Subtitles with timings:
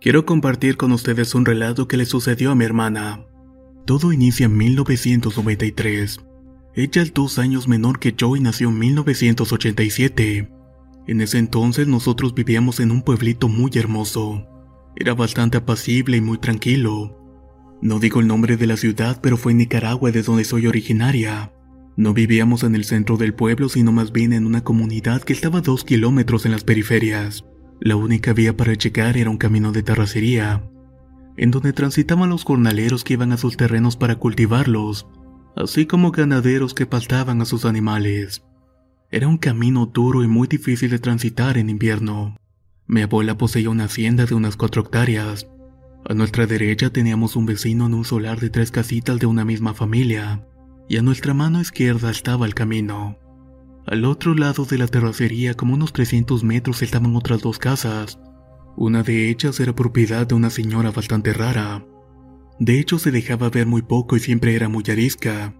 [0.00, 3.26] Quiero compartir con ustedes un relato que le sucedió a mi hermana.
[3.84, 6.20] Todo inicia en 1993.
[6.74, 10.48] Ella es dos años menor que yo y nació en 1987.
[11.08, 14.46] En ese entonces nosotros vivíamos en un pueblito muy hermoso.
[14.94, 17.18] Era bastante apacible y muy tranquilo.
[17.82, 21.52] No digo el nombre de la ciudad, pero fue en Nicaragua de donde soy originaria.
[21.96, 25.58] No vivíamos en el centro del pueblo, sino más bien en una comunidad que estaba
[25.58, 27.44] a dos kilómetros en las periferias.
[27.80, 30.64] La única vía para llegar era un camino de terracería,
[31.36, 35.06] en donde transitaban los jornaleros que iban a sus terrenos para cultivarlos,
[35.54, 38.42] así como ganaderos que pastaban a sus animales.
[39.10, 42.36] Era un camino duro y muy difícil de transitar en invierno.
[42.86, 45.48] Mi abuela poseía una hacienda de unas cuatro hectáreas.
[46.04, 49.72] A nuestra derecha teníamos un vecino en un solar de tres casitas de una misma
[49.72, 50.44] familia,
[50.88, 53.18] y a nuestra mano izquierda estaba el camino.
[53.90, 58.20] Al otro lado de la terracería, como unos 300 metros, estaban otras dos casas.
[58.76, 61.86] Una de ellas era propiedad de una señora bastante rara.
[62.60, 65.54] De hecho, se dejaba ver muy poco y siempre era muy arisca.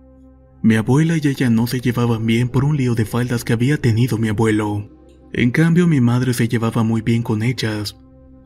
[0.62, 3.78] Mi abuela y ella no se llevaban bien por un lío de faldas que había
[3.78, 4.90] tenido mi abuelo.
[5.32, 7.96] En cambio, mi madre se llevaba muy bien con ellas.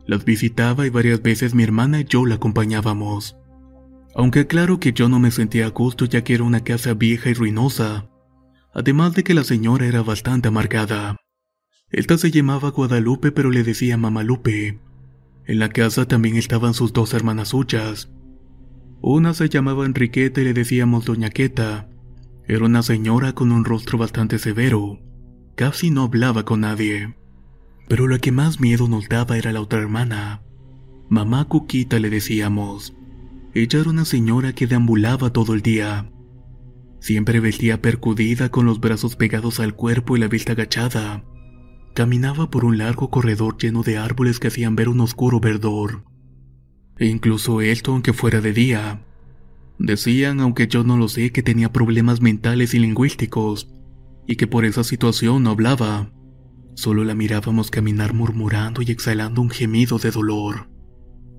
[0.07, 3.37] Las visitaba y varias veces mi hermana y yo la acompañábamos.
[4.15, 7.31] Aunque claro que yo no me sentía a gusto ya que era una casa vieja
[7.31, 8.12] y ruinosa,
[8.75, 11.17] además de que la señora era bastante amargada.
[11.91, 14.79] Esta se llamaba Guadalupe pero le decía Mamalupe.
[15.47, 18.11] En la casa también estaban sus dos hermanas suyas.
[19.01, 21.89] Una se llamaba Enriqueta y le decíamos Doña Queta.
[22.47, 25.01] Era una señora con un rostro bastante severo.
[25.57, 27.17] Casi no hablaba con nadie.
[27.89, 30.43] Pero lo que más miedo nos daba era la otra hermana.
[31.09, 32.95] Mamá Cuquita le decíamos.
[33.55, 36.12] Ella era una señora que deambulaba todo el día.
[37.03, 41.25] Siempre vestía percudida con los brazos pegados al cuerpo y la vista agachada.
[41.95, 46.05] Caminaba por un largo corredor lleno de árboles que hacían ver un oscuro verdor.
[46.99, 49.05] E incluso esto aunque fuera de día.
[49.81, 53.69] Decían, aunque yo no lo sé, que tenía problemas mentales y lingüísticos,
[54.29, 56.13] y que por esa situación no hablaba.
[56.77, 60.71] Solo la mirábamos caminar murmurando y exhalando un gemido de dolor.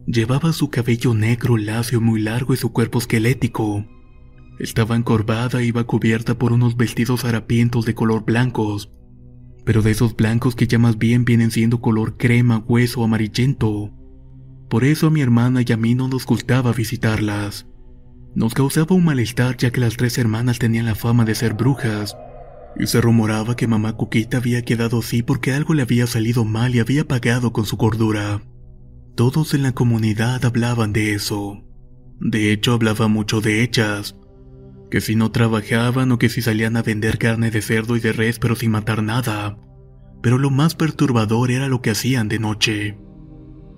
[0.08, 3.86] Llevaba su cabello negro, lacio, muy largo y su cuerpo esquelético.
[4.60, 8.92] Estaba encorvada e iba cubierta por unos vestidos harapientos de color blancos,
[9.66, 13.92] pero de esos blancos que ya más bien vienen siendo color crema, hueso, amarillento.
[14.70, 17.68] Por eso a mi hermana y a mí no nos gustaba visitarlas.
[18.36, 22.16] Nos causaba un malestar ya que las tres hermanas tenían la fama de ser brujas,
[22.76, 26.74] y se rumoraba que mamá Cuquita había quedado así porque algo le había salido mal
[26.74, 28.42] y había pagado con su cordura.
[29.16, 31.64] Todos en la comunidad hablaban de eso.
[32.20, 34.16] De hecho, hablaba mucho de ellas,
[34.94, 38.14] que si no trabajaban o que si salían a vender carne de cerdo y de
[38.14, 39.58] res pero sin matar nada.
[40.22, 43.00] Pero lo más perturbador era lo que hacían de noche.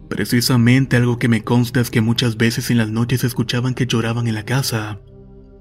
[0.10, 4.28] Precisamente algo que me consta es que muchas veces en las noches escuchaban que lloraban
[4.28, 5.00] en la casa,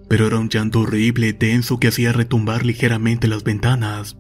[0.09, 4.17] pero era un llanto horrible y tenso que hacía retumbar ligeramente las ventanas.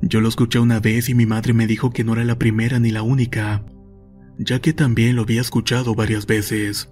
[0.00, 2.78] Yo lo escuché una vez y mi madre me dijo que no era la primera
[2.78, 3.64] ni la única,
[4.38, 6.88] ya que también lo había escuchado varias veces.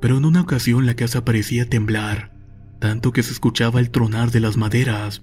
[0.00, 2.33] Pero en una ocasión la casa parecía temblar,
[2.84, 5.22] tanto que se escuchaba el tronar de las maderas.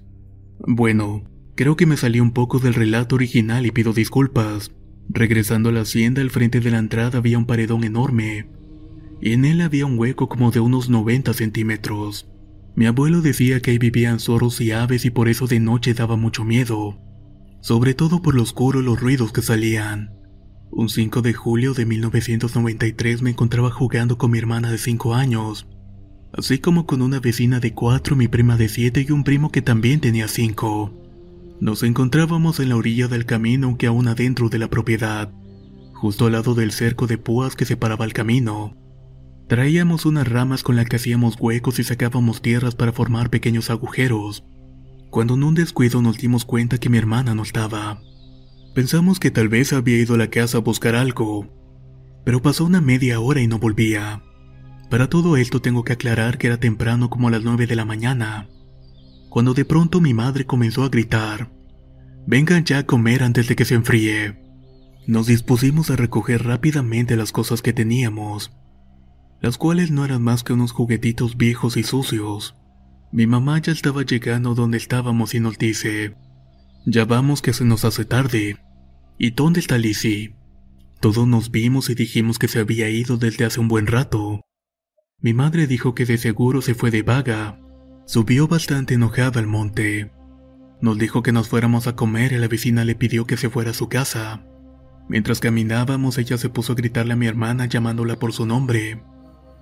[0.66, 1.22] Bueno,
[1.54, 4.72] creo que me salí un poco del relato original y pido disculpas.
[5.08, 8.48] Regresando a la hacienda, al frente de la entrada había un paredón enorme,
[9.20, 12.28] y en él había un hueco como de unos 90 centímetros.
[12.74, 16.16] Mi abuelo decía que ahí vivían zorros y aves y por eso de noche daba
[16.16, 16.98] mucho miedo,
[17.60, 20.10] sobre todo por lo oscuro y los ruidos que salían.
[20.72, 25.68] Un 5 de julio de 1993 me encontraba jugando con mi hermana de 5 años,
[26.32, 29.62] así como con una vecina de cuatro, mi prima de siete y un primo que
[29.62, 30.92] también tenía cinco.
[31.60, 35.32] Nos encontrábamos en la orilla del camino, aunque aún adentro de la propiedad,
[35.94, 38.76] justo al lado del cerco de púas que separaba el camino.
[39.48, 44.44] Traíamos unas ramas con las que hacíamos huecos y sacábamos tierras para formar pequeños agujeros,
[45.10, 48.00] cuando en un descuido nos dimos cuenta que mi hermana no estaba.
[48.74, 51.46] Pensamos que tal vez había ido a la casa a buscar algo,
[52.24, 54.22] pero pasó una media hora y no volvía.
[54.92, 57.86] Para todo esto tengo que aclarar que era temprano como a las 9 de la
[57.86, 58.50] mañana,
[59.30, 61.50] cuando de pronto mi madre comenzó a gritar,
[62.26, 64.38] Vengan ya a comer antes de que se enfríe.
[65.06, 68.52] Nos dispusimos a recoger rápidamente las cosas que teníamos,
[69.40, 72.54] las cuales no eran más que unos juguetitos viejos y sucios.
[73.12, 76.16] Mi mamá ya estaba llegando donde estábamos y nos dice,
[76.84, 78.58] ya vamos que se nos hace tarde.
[79.16, 80.36] ¿Y dónde está Lizzie?
[81.00, 84.42] Todos nos vimos y dijimos que se había ido desde hace un buen rato.
[85.22, 87.60] Mi madre dijo que de seguro se fue de vaga.
[88.06, 90.10] Subió bastante enojada al monte.
[90.80, 93.70] Nos dijo que nos fuéramos a comer y la vecina le pidió que se fuera
[93.70, 94.44] a su casa.
[95.08, 99.00] Mientras caminábamos ella se puso a gritarle a mi hermana llamándola por su nombre.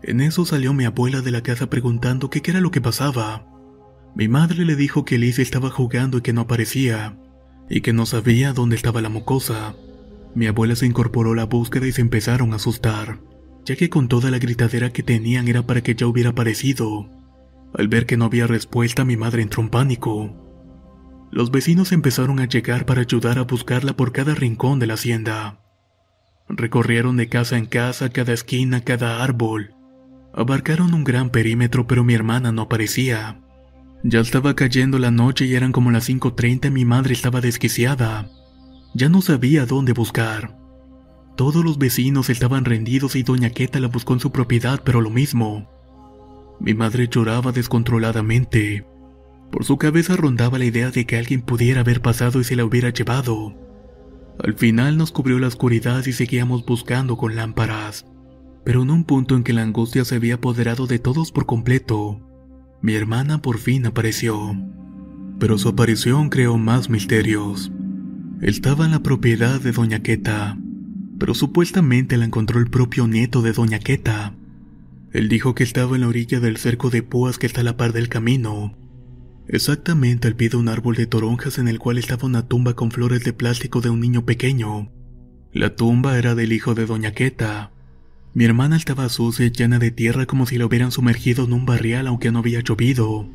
[0.02, 3.46] En eso salió mi abuela de la casa preguntando qué era lo que pasaba.
[4.14, 7.18] Mi madre le dijo que Lizzie estaba jugando y que no aparecía,
[7.68, 9.74] y que no sabía dónde estaba la mocosa.
[10.34, 13.20] Mi abuela se incorporó a la búsqueda y se empezaron a asustar,
[13.64, 17.08] ya que con toda la gritadera que tenían era para que ya hubiera aparecido.
[17.74, 20.34] Al ver que no había respuesta, mi madre entró en pánico.
[21.30, 25.60] Los vecinos empezaron a llegar para ayudar a buscarla por cada rincón de la hacienda.
[26.48, 29.74] Recorrieron de casa en casa, cada esquina, cada árbol,
[30.32, 33.40] Abarcaron un gran perímetro pero mi hermana no aparecía.
[34.02, 38.30] Ya estaba cayendo la noche y eran como las 5.30 y mi madre estaba desquiciada.
[38.94, 40.56] Ya no sabía dónde buscar.
[41.40, 45.08] Todos los vecinos estaban rendidos y doña Queta la buscó en su propiedad, pero lo
[45.08, 45.70] mismo.
[46.60, 48.84] Mi madre lloraba descontroladamente.
[49.50, 52.66] Por su cabeza rondaba la idea de que alguien pudiera haber pasado y se la
[52.66, 53.54] hubiera llevado.
[54.44, 58.04] Al final nos cubrió la oscuridad y seguíamos buscando con lámparas
[58.62, 62.20] pero en un punto en que la angustia se había apoderado de todos por completo,
[62.82, 64.54] mi hermana por fin apareció.
[65.38, 67.72] Pero su aparición creó más misterios.
[68.42, 70.58] Estaba en la propiedad de Doña Queta,
[71.20, 74.34] pero supuestamente la encontró el propio nieto de Doña Queta.
[75.12, 77.76] Él dijo que estaba en la orilla del cerco de púas que está a la
[77.76, 78.76] par del camino,
[79.46, 82.90] exactamente al pie de un árbol de toronjas en el cual estaba una tumba con
[82.90, 84.90] flores de plástico de un niño pequeño.
[85.52, 87.70] La tumba era del hijo de Doña Queta,
[88.32, 91.66] mi hermana estaba sucia y llena de tierra como si la hubieran sumergido en un
[91.66, 93.28] barrial aunque no había llovido.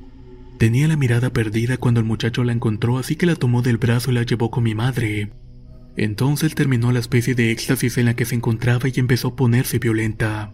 [0.58, 4.12] Tenía la mirada perdida cuando el muchacho la encontró así que la tomó del brazo
[4.12, 5.34] y la llevó con mi madre.
[5.98, 9.80] Entonces terminó la especie de éxtasis en la que se encontraba y empezó a ponerse
[9.80, 10.54] violenta.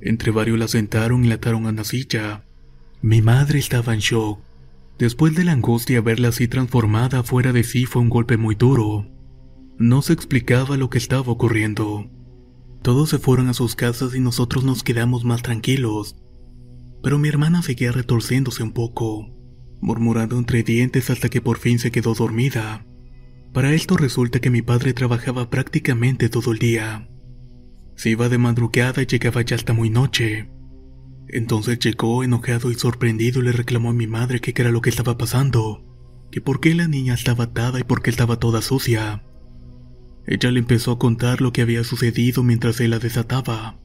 [0.00, 2.44] Entre varios la sentaron y la ataron a una silla.
[3.02, 4.40] Mi madre estaba en shock.
[4.98, 9.06] Después de la angustia verla así transformada fuera de sí fue un golpe muy duro.
[9.78, 12.08] No se explicaba lo que estaba ocurriendo.
[12.82, 16.16] Todos se fueron a sus casas y nosotros nos quedamos más tranquilos.
[17.02, 19.30] Pero mi hermana seguía retorciéndose un poco,
[19.80, 22.86] murmurando entre dientes hasta que por fin se quedó dormida.
[23.52, 27.08] Para esto resulta que mi padre trabajaba prácticamente todo el día.
[27.96, 30.50] Se iba de madrugada y llegaba ya hasta muy noche.
[31.28, 34.80] Entonces llegó enojado y sorprendido y le reclamó a mi madre que qué era lo
[34.80, 35.84] que estaba pasando,
[36.30, 39.24] que por qué la niña estaba atada y por qué estaba toda sucia.
[40.26, 43.80] Ella le empezó a contar lo que había sucedido mientras él la desataba.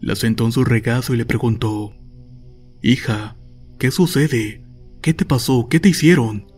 [0.00, 1.96] La sentó en su regazo y le preguntó,
[2.82, 3.36] Hija,
[3.78, 4.64] ¿qué sucede?
[5.00, 5.68] ¿Qué te pasó?
[5.68, 6.51] ¿Qué te hicieron?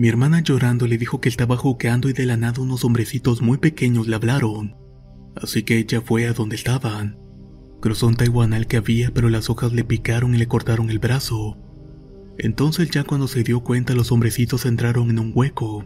[0.00, 3.58] Mi hermana llorando le dijo que estaba jugando y de la nada unos hombrecitos muy
[3.58, 4.74] pequeños le hablaron.
[5.36, 7.18] Así que ella fue a donde estaban.
[7.82, 11.58] Cruzó un taiwanal que había, pero las hojas le picaron y le cortaron el brazo.
[12.38, 15.84] Entonces ya cuando se dio cuenta los hombrecitos entraron en un hueco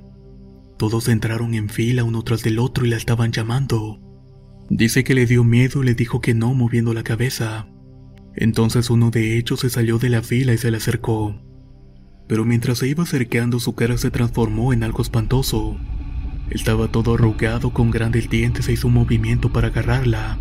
[0.77, 4.01] todos entraron en fila uno tras del otro y la estaban llamando.
[4.69, 7.69] Dice que le dio miedo y le dijo que no moviendo la cabeza.
[8.35, 11.41] Entonces uno de ellos se salió de la fila y se le acercó.
[12.27, 15.77] Pero mientras se iba acercando su cara se transformó en algo espantoso.
[16.51, 20.39] Estaba todo arrugado con grandes dientes e hizo un movimiento para agarrarla.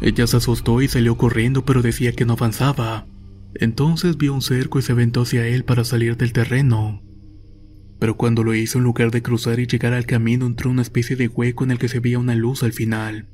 [0.00, 3.06] Ella se asustó y salió corriendo pero decía que no avanzaba.
[3.54, 7.02] Entonces vio un cerco y se aventó hacia él para salir del terreno
[7.98, 11.16] pero cuando lo hizo en lugar de cruzar y llegar al camino entró una especie
[11.16, 13.28] de hueco en el que se veía una luz al final.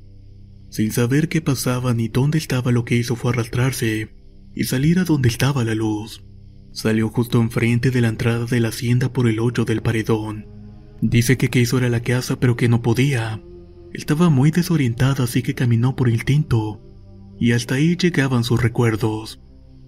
[0.69, 4.09] Sin saber qué pasaba ni dónde estaba lo que hizo fue arrastrarse
[4.55, 6.24] y salir a donde estaba la luz.
[6.75, 10.45] Salió justo enfrente de la entrada de la hacienda por el hoyo del paredón.
[11.01, 13.41] Dice que quiso ir a la casa pero que no podía.
[13.93, 16.81] Estaba muy desorientada así que caminó por el tinto
[17.39, 19.41] y hasta ahí llegaban sus recuerdos.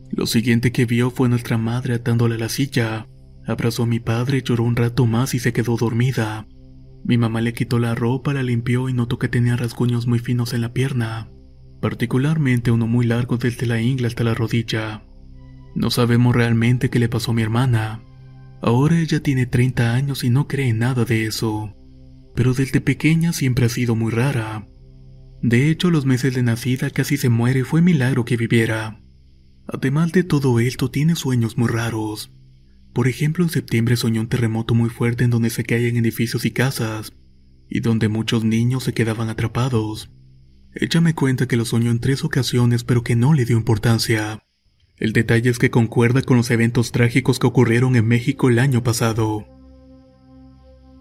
[0.10, 3.06] Lo siguiente que vio fue nuestra madre atándola a la silla
[3.48, 6.48] Abrazó a mi padre, lloró un rato más y se quedó dormida.
[7.06, 10.54] Mi mamá le quitó la ropa, la limpió y notó que tenía rasguños muy finos
[10.54, 11.30] en la pierna,
[11.80, 15.07] particularmente uno muy largo desde la ingla hasta la rodilla.
[15.78, 18.02] No sabemos realmente qué le pasó a mi hermana.
[18.64, 21.76] Ahora ella tiene 30 años y no cree nada de eso,
[22.34, 24.68] pero desde pequeña siempre ha sido muy rara.
[25.44, 29.04] De hecho, los meses de nacida casi se muere y fue milagro que viviera.
[29.68, 32.34] Además de todo esto, tiene sueños muy raros.
[32.92, 36.50] Por ejemplo, en septiembre soñó un terremoto muy fuerte en donde se caían edificios y
[36.50, 37.14] casas,
[37.70, 40.10] y donde muchos niños se quedaban atrapados.
[40.74, 44.42] Ella me cuenta que lo soñó en tres ocasiones pero que no le dio importancia.
[44.98, 48.84] El detalle es que concuerda con los eventos trágicos que ocurrieron en México el año
[48.84, 49.46] pasado.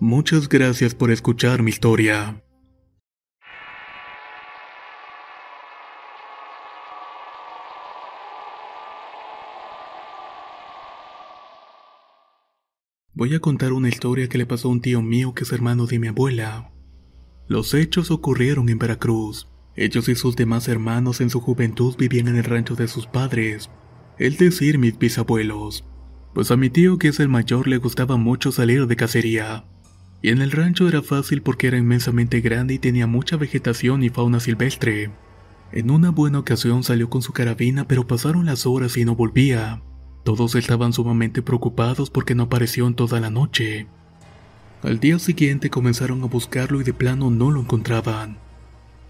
[0.00, 2.42] Muchas gracias por escuchar mi historia.
[13.14, 15.86] Voy a contar una historia que le pasó a un tío mío que es hermano
[15.86, 16.70] de mi abuela.
[17.48, 19.48] Los hechos ocurrieron en Veracruz.
[19.74, 23.70] Ellos y sus demás hermanos en su juventud vivían en el rancho de sus padres,
[24.18, 25.84] es decir, mis bisabuelos.
[26.34, 29.64] Pues a mi tío, que es el mayor, le gustaba mucho salir de cacería.
[30.22, 34.08] Y en el rancho era fácil porque era inmensamente grande y tenía mucha vegetación y
[34.08, 35.10] fauna silvestre.
[35.72, 39.82] En una buena ocasión salió con su carabina, pero pasaron las horas y no volvía.
[40.24, 43.86] Todos estaban sumamente preocupados porque no apareció en toda la noche.
[44.82, 48.38] Al día siguiente comenzaron a buscarlo y de plano no lo encontraban.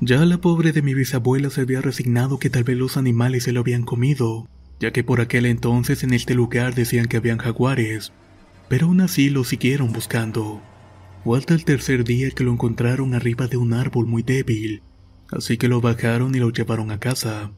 [0.01, 3.53] Ya la pobre de mi bisabuela se había resignado que tal vez los animales se
[3.53, 4.47] lo habían comido,
[4.81, 8.13] ya que por aquel entonces en este lugar decían que habían jaguares,
[8.69, 10.61] pero aún así lo siguieron buscando.
[11.25, 14.83] Fue hasta el tercer día que lo encontraron arriba de un árbol muy débil,
[15.31, 17.53] así que lo bajaron y lo llevaron a casa.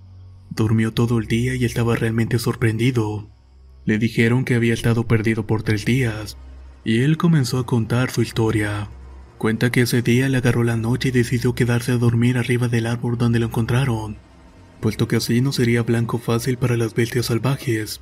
[0.51, 3.29] Durmió todo el día y estaba realmente sorprendido.
[3.85, 6.37] Le dijeron que había estado perdido por tres días,
[6.85, 8.89] y él comenzó a contar su historia.
[9.37, 12.87] Cuenta que ese día le agarró la noche y decidió quedarse a dormir arriba del
[12.87, 14.17] árbol donde lo encontraron,
[14.81, 18.01] puesto que así no sería blanco fácil para las bestias salvajes.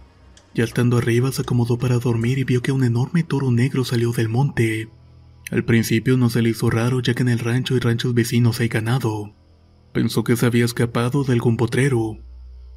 [0.55, 4.13] Ya estando arriba se acomodó para dormir y vio que un enorme toro negro salió
[4.13, 4.89] del monte.
[5.51, 8.61] Al principio no se le hizo raro ya que en el rancho y ranchos vecinos
[8.61, 9.35] hay ganado.
[9.93, 12.19] Pensó que se había escapado de algún potrero,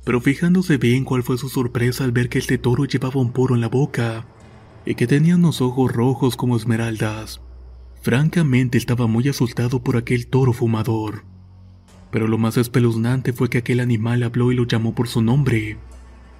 [0.06, 3.56] pero fijándose bien cuál fue su sorpresa al ver que este toro llevaba un poro
[3.56, 4.26] en la boca
[4.86, 7.42] y que tenía unos ojos rojos como esmeraldas.
[8.02, 11.26] Francamente estaba muy asustado por aquel toro fumador.
[12.12, 15.78] Pero lo más espeluznante fue que aquel animal habló y lo llamó por su nombre.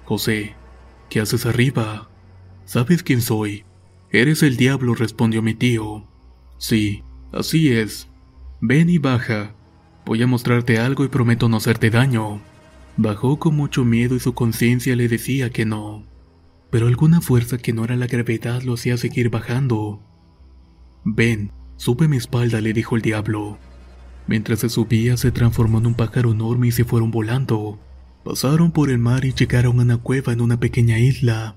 [0.04, 0.54] José,
[1.08, 2.10] ¿qué haces arriba?
[2.64, 3.64] ¿Sabes quién soy?
[4.10, 6.08] Eres el diablo, respondió mi tío.
[6.58, 8.08] Sí, así es.
[8.60, 9.54] Ven y baja.
[10.04, 12.40] Voy a mostrarte algo y prometo no hacerte daño.
[12.96, 16.04] Bajó con mucho miedo y su conciencia le decía que no.
[16.70, 20.02] Pero alguna fuerza que no era la gravedad lo hacía seguir bajando.
[21.04, 23.58] Ven, sube mi espalda, le dijo el diablo.
[24.30, 27.78] Mientras se subía, se transformó en un pájaro enorme y se fueron volando.
[28.24, 31.56] Pasaron por el mar y llegaron a una cueva en una pequeña isla.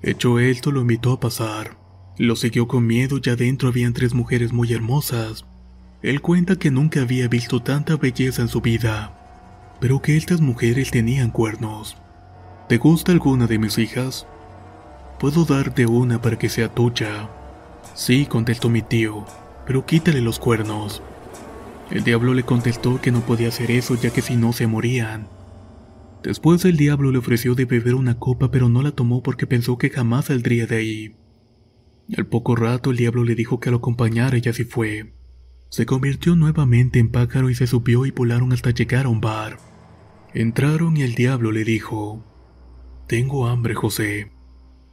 [0.00, 1.76] Hecho esto, lo invitó a pasar.
[2.18, 5.44] Lo siguió con miedo y adentro habían tres mujeres muy hermosas.
[6.02, 9.18] Él cuenta que nunca había visto tanta belleza en su vida
[9.82, 11.96] pero que estas mujeres tenían cuernos.
[12.68, 14.28] ¿Te gusta alguna de mis hijas?
[15.18, 17.28] Puedo darte una para que sea tuya.
[17.96, 19.26] Sí, contestó mi tío,
[19.66, 21.02] pero quítale los cuernos.
[21.92, 25.28] El diablo le contestó que no podía hacer eso ya que si no se morían.
[26.22, 29.76] Después el diablo le ofreció de beber una copa pero no la tomó porque pensó
[29.76, 31.16] que jamás saldría de ahí.
[32.16, 35.12] Al poco rato el diablo le dijo que lo acompañara y así fue.
[35.68, 39.58] Se convirtió nuevamente en pájaro y se subió y volaron hasta llegar a un bar.
[40.32, 42.24] Entraron y el diablo le dijo,
[43.06, 44.32] Tengo hambre, José.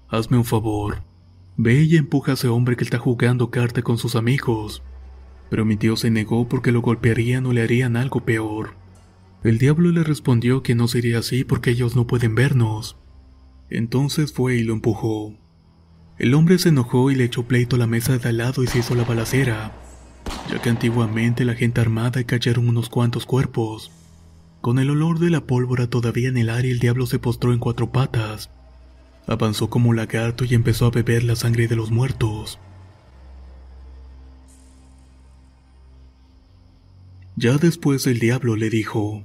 [0.10, 1.04] Hazme un favor.
[1.56, 4.84] Ve y empuja a ese hombre que está jugando carta con sus amigos.
[5.50, 8.76] Pero mi tío se negó porque lo golpearían o le harían algo peor.
[9.44, 12.98] El diablo le respondió que no sería así porque ellos no pueden vernos.
[13.70, 15.34] Entonces fue y lo empujó.
[16.18, 18.68] El hombre se enojó y le echó pleito a la mesa de al lado y
[18.68, 19.72] se hizo la balacera,
[20.52, 23.92] ya que antiguamente la gente armada cayeron unos cuantos cuerpos.
[24.60, 27.60] Con el olor de la pólvora todavía en el aire, el diablo se postró en
[27.60, 28.50] cuatro patas.
[29.26, 32.60] Avanzó como un lagarto y empezó a beber la sangre de los muertos.
[37.40, 39.24] Ya después el diablo le dijo,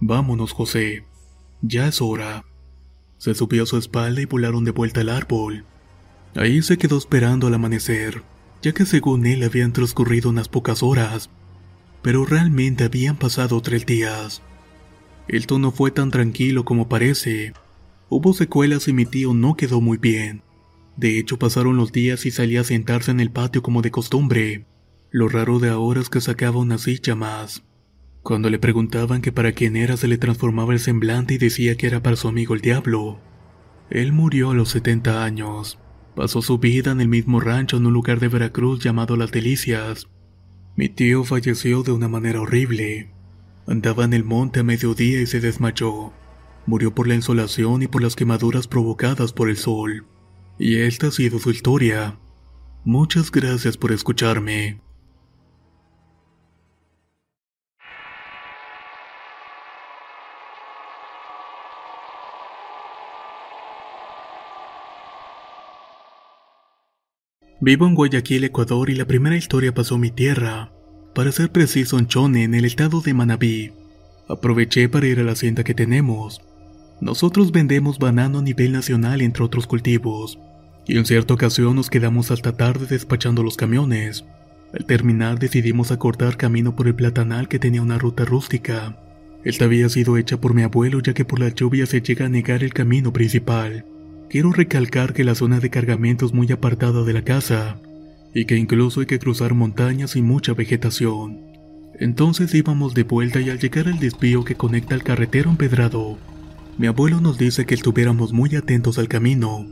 [0.00, 1.04] Vámonos, José,
[1.60, 2.46] ya es hora.
[3.18, 5.66] Se subió a su espalda y volaron de vuelta al árbol.
[6.34, 8.22] Ahí se quedó esperando al amanecer,
[8.62, 11.28] ya que según él habían transcurrido unas pocas horas
[12.02, 14.42] pero realmente habían pasado tres días.
[15.28, 17.54] El tono fue tan tranquilo como parece.
[18.08, 20.42] Hubo secuelas y mi tío no quedó muy bien.
[20.96, 24.66] De hecho, pasaron los días y salía a sentarse en el patio como de costumbre.
[25.14, 27.62] Lo raro de ahora es que sacaba una silla más.
[28.22, 31.86] Cuando le preguntaban que para quién era se le transformaba el semblante y decía que
[31.86, 33.20] era para su amigo el diablo.
[33.90, 35.78] Él murió a los 70 años.
[36.16, 40.08] Pasó su vida en el mismo rancho en un lugar de Veracruz llamado Las Delicias.
[40.76, 43.10] Mi tío falleció de una manera horrible.
[43.66, 46.14] Andaba en el monte a mediodía y se desmayó.
[46.64, 50.06] Murió por la insolación y por las quemaduras provocadas por el sol.
[50.58, 52.18] Y esta ha sido su historia.
[52.86, 54.80] Muchas gracias por escucharme.
[67.64, 70.72] Vivo en Guayaquil, Ecuador y la primera historia pasó en mi tierra,
[71.14, 73.70] para ser preciso en Chone, en el estado de Manabí.
[74.28, 76.42] Aproveché para ir a la hacienda que tenemos.
[77.00, 80.40] Nosotros vendemos banano a nivel nacional entre otros cultivos,
[80.88, 84.24] y en cierta ocasión nos quedamos hasta tarde despachando los camiones.
[84.76, 88.98] Al terminar decidimos acortar camino por el platanal que tenía una ruta rústica.
[89.44, 92.28] Esta había sido hecha por mi abuelo ya que por la lluvia se llega a
[92.28, 93.84] negar el camino principal.
[94.32, 97.78] Quiero recalcar que la zona de cargamento es muy apartada de la casa
[98.32, 101.38] y que incluso hay que cruzar montañas y mucha vegetación.
[102.00, 106.16] Entonces íbamos de vuelta y al llegar al desvío que conecta al carretero empedrado,
[106.78, 109.66] mi abuelo nos dice que estuviéramos muy atentos al camino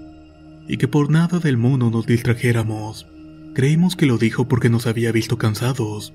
[0.69, 3.07] y que por nada del mundo nos distrajéramos.
[3.55, 6.13] Creímos que lo dijo porque nos había visto cansados.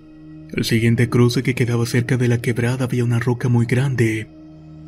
[0.53, 4.27] El siguiente cruce que quedaba cerca de la quebrada había una roca muy grande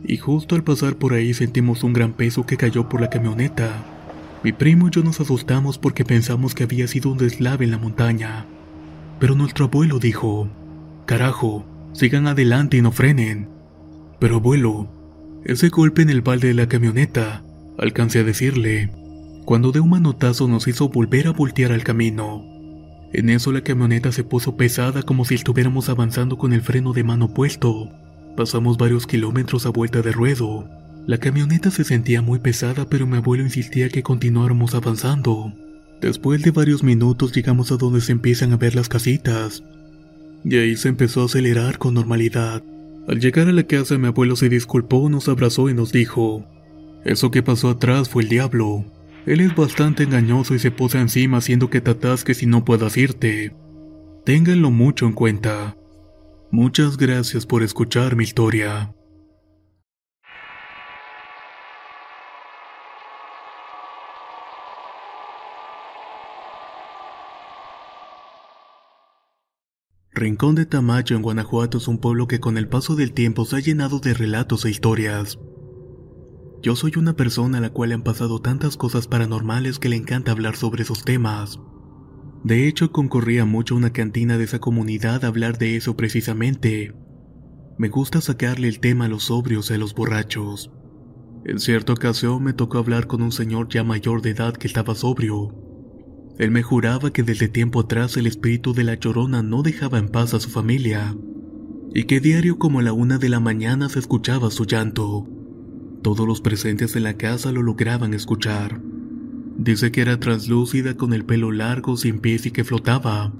[0.03, 3.83] y justo al pasar por ahí sentimos un gran peso que cayó por la camioneta.
[4.43, 7.77] Mi primo y yo nos asustamos porque pensamos que había sido un deslave en la
[7.77, 8.45] montaña.
[9.19, 10.47] Pero nuestro abuelo dijo,
[11.05, 13.49] carajo, sigan adelante y no frenen.
[14.19, 14.87] Pero abuelo,
[15.43, 17.43] ese golpe en el balde de la camioneta,
[17.77, 18.91] alcancé a decirle,
[19.45, 22.43] cuando de un manotazo nos hizo volver a voltear al camino.
[23.13, 27.03] En eso la camioneta se puso pesada como si estuviéramos avanzando con el freno de
[27.03, 27.89] mano puesto.
[28.37, 30.69] Pasamos varios kilómetros a vuelta de ruedo.
[31.07, 35.51] La camioneta se sentía muy pesada, pero mi abuelo insistía que continuáramos avanzando.
[36.01, 39.63] Después de varios minutos llegamos a donde se empiezan a ver las casitas.
[40.45, 42.61] Y ahí se empezó a acelerar con normalidad.
[43.07, 46.45] Al llegar a la casa mi abuelo se disculpó, nos abrazó y nos dijo,
[47.05, 48.85] Eso que pasó atrás fue el diablo.
[49.25, 52.97] Él es bastante engañoso y se posa encima haciendo que te atasques y no puedas
[52.97, 53.55] irte.
[54.25, 55.75] Ténganlo mucho en cuenta.
[56.51, 58.93] Muchas gracias por escuchar mi historia.
[70.11, 73.57] Rincón de Tamayo en Guanajuato es un pueblo que con el paso del tiempo se
[73.57, 75.37] ha llenado de relatos e historias.
[76.63, 80.31] Yo soy una persona a la cual han pasado tantas cosas paranormales que le encanta
[80.31, 81.59] hablar sobre esos temas.
[82.47, 86.93] De hecho, concurría mucho a una cantina de esa comunidad a hablar de eso precisamente.
[87.77, 90.71] Me gusta sacarle el tema a los sobrios y a los borrachos.
[91.43, 94.95] En cierta ocasión me tocó hablar con un señor ya mayor de edad que estaba
[94.95, 95.53] sobrio.
[96.39, 100.07] Él me juraba que desde tiempo atrás el espíritu de la llorona no dejaba en
[100.07, 101.17] paz a su familia,
[101.93, 105.27] y que diario como a la una de la mañana se escuchaba su llanto.
[106.01, 108.79] Todos los presentes en la casa lo lograban escuchar.
[109.57, 113.33] Dice que era translúcida con el pelo largo, sin pies y que flotaba.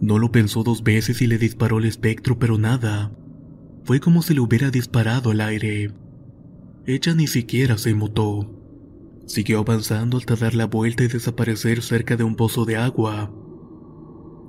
[0.00, 3.12] No lo pensó dos veces y le disparó el espectro, pero nada.
[3.84, 5.92] Fue como si le hubiera disparado al aire.
[6.86, 8.56] Ella ni siquiera se inmutó.
[9.26, 13.30] Siguió avanzando hasta dar la vuelta y desaparecer cerca de un pozo de agua.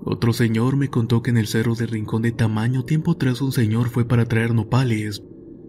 [0.04, 3.52] Otro señor me contó que en el cerro de Rincón de Tamaño tiempo atrás un
[3.52, 5.22] señor fue para traer nopales,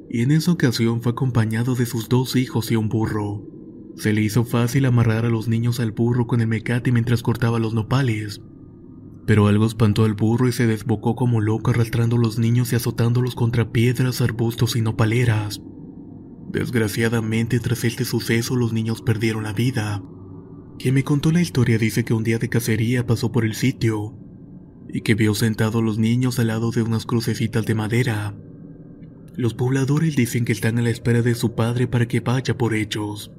[0.08, 3.61] y en esa ocasión fue acompañado de sus dos hijos y un burro.
[3.96, 7.58] Se le hizo fácil amarrar a los niños al burro con el mecate mientras cortaba
[7.58, 8.40] los nopales.
[9.26, 12.76] Pero algo espantó al burro y se desbocó como loco arrastrando a los niños y
[12.76, 15.62] azotándolos contra piedras, arbustos y nopaleras.
[16.50, 20.02] Desgraciadamente, tras este suceso, los niños perdieron la vida.
[20.78, 24.16] Quien me contó la historia dice que un día de cacería pasó por el sitio
[24.88, 28.34] y que vio sentados los niños al lado de unas crucecitas de madera.
[29.34, 32.74] Los pobladores dicen que están a la espera de su padre para que vaya por
[32.74, 33.30] ellos.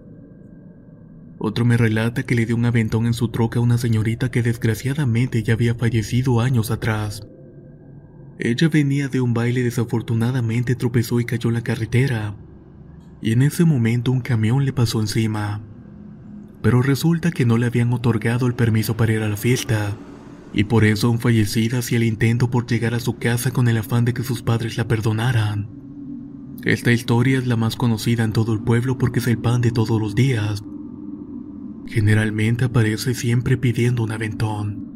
[1.45, 4.41] Otro me relata que le dio un aventón en su troca a una señorita que
[4.41, 7.27] desgraciadamente ya había fallecido años atrás.
[8.39, 12.37] Ella venía de un baile y desafortunadamente tropezó y cayó en la carretera.
[13.21, 15.61] Y en ese momento un camión le pasó encima.
[16.61, 19.97] Pero resulta que no le habían otorgado el permiso para ir a la fiesta.
[20.53, 23.75] Y por eso aún fallecida hacía el intento por llegar a su casa con el
[23.75, 25.67] afán de que sus padres la perdonaran.
[26.63, 29.71] Esta historia es la más conocida en todo el pueblo porque es el pan de
[29.71, 30.63] todos los días
[31.87, 34.93] Generalmente aparece siempre pidiendo un aventón.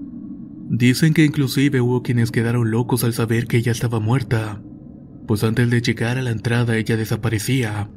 [0.70, 4.62] Dicen que inclusive hubo quienes quedaron locos al saber que ella estaba muerta,
[5.28, 7.90] pues antes de llegar a la entrada ella desaparecía.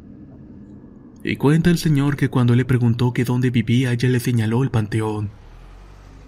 [1.23, 4.71] Y cuenta el señor que cuando le preguntó que dónde vivía ella le señaló el
[4.71, 5.31] panteón.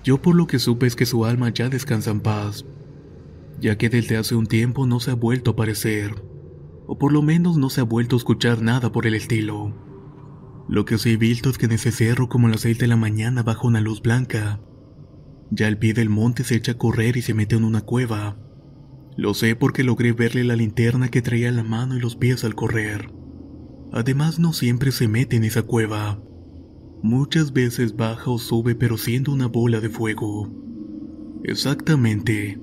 [0.05, 2.65] Yo por lo que supe es que su alma ya descansa en paz,
[3.61, 6.23] ya que desde hace un tiempo no se ha vuelto a aparecer,
[6.87, 9.92] o por lo menos no se ha vuelto a escuchar nada por el estilo.
[10.69, 12.87] Lo que sí he visto es que en ese cerro como a las 6 de
[12.87, 14.61] la mañana bajo una luz blanca.
[15.51, 18.39] Ya al pie del monte se echa a correr y se mete en una cueva.
[19.17, 22.55] Lo sé porque logré verle la linterna que traía la mano y los pies al
[22.55, 23.13] correr.
[23.93, 26.23] Además no siempre se mete en esa cueva.
[27.03, 30.51] Muchas veces baja o sube pero siendo una bola de fuego.
[31.45, 32.59] Exactamente.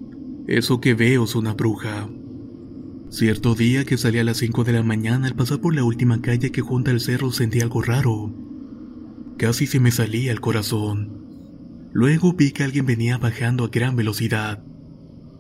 [0.48, 2.10] Eso que veo es una bruja.
[3.10, 6.22] Cierto día que salí a las 5 de la mañana al pasar por la última
[6.22, 8.32] calle que junta al cerro sentí algo raro.
[9.38, 11.90] Casi se me salía el corazón.
[11.92, 14.64] Luego vi que alguien venía bajando a gran velocidad.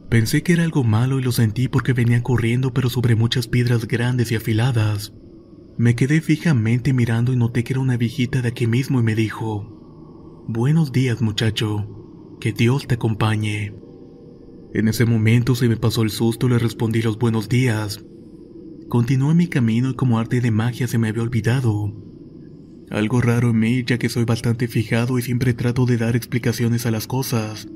[0.09, 3.87] Pensé que era algo malo y lo sentí porque venía corriendo pero sobre muchas piedras
[3.87, 5.13] grandes y afiladas.
[5.77, 9.13] Me quedé fijamente mirando y noté que era una viejita de aquí mismo y me
[9.13, 11.87] dijo, Buenos días muchacho,
[12.41, 13.75] que Dios te acompañe.
[14.73, 18.03] En ese momento se me pasó el susto y le respondí los buenos días.
[18.87, 21.93] Continué mi camino y como arte de magia se me había olvidado.
[22.89, 26.85] Algo raro en mí ya que soy bastante fijado y siempre trato de dar explicaciones
[26.85, 27.67] a las cosas.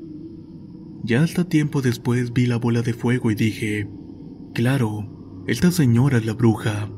[1.02, 3.88] Ya hasta tiempo después vi la bola de fuego y dije,
[4.54, 6.88] claro, esta señora es la bruja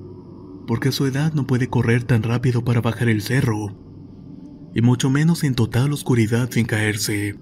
[0.67, 3.79] porque a su edad no puede correr tan rápido para bajar el cerro,
[4.75, 7.37] y mucho menos en total oscuridad sin caerse.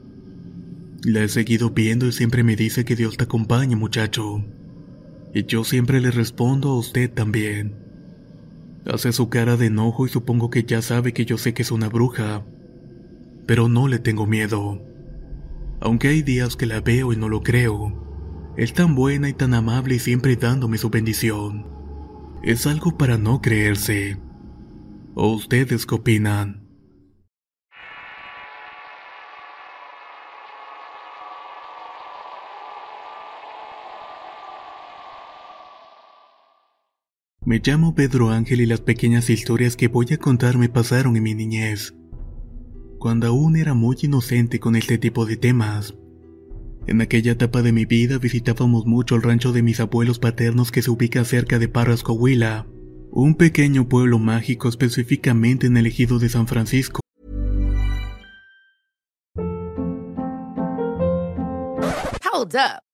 [1.04, 4.44] La he seguido viendo y siempre me dice que Dios te acompañe, muchacho.
[5.34, 7.76] Y yo siempre le respondo a usted también.
[8.86, 11.70] Hace su cara de enojo y supongo que ya sabe que yo sé que es
[11.70, 12.44] una bruja.
[13.46, 14.82] Pero no le tengo miedo.
[15.80, 18.52] Aunque hay días que la veo y no lo creo.
[18.56, 21.74] Es tan buena y tan amable y siempre dándome su bendición
[22.44, 24.18] es algo para no creerse.
[25.14, 26.63] ¿O ustedes qué opinan?
[37.46, 41.22] Me llamo Pedro Ángel y las pequeñas historias que voy a contar me pasaron en
[41.22, 41.94] mi niñez,
[42.98, 45.94] cuando aún era muy inocente con este tipo de temas.
[46.86, 50.80] En aquella etapa de mi vida visitábamos mucho el rancho de mis abuelos paternos que
[50.80, 52.66] se ubica cerca de Parras, Coahuila,
[53.10, 57.00] un pequeño pueblo mágico específicamente en el ejido de San Francisco.
[62.32, 62.93] Hold up.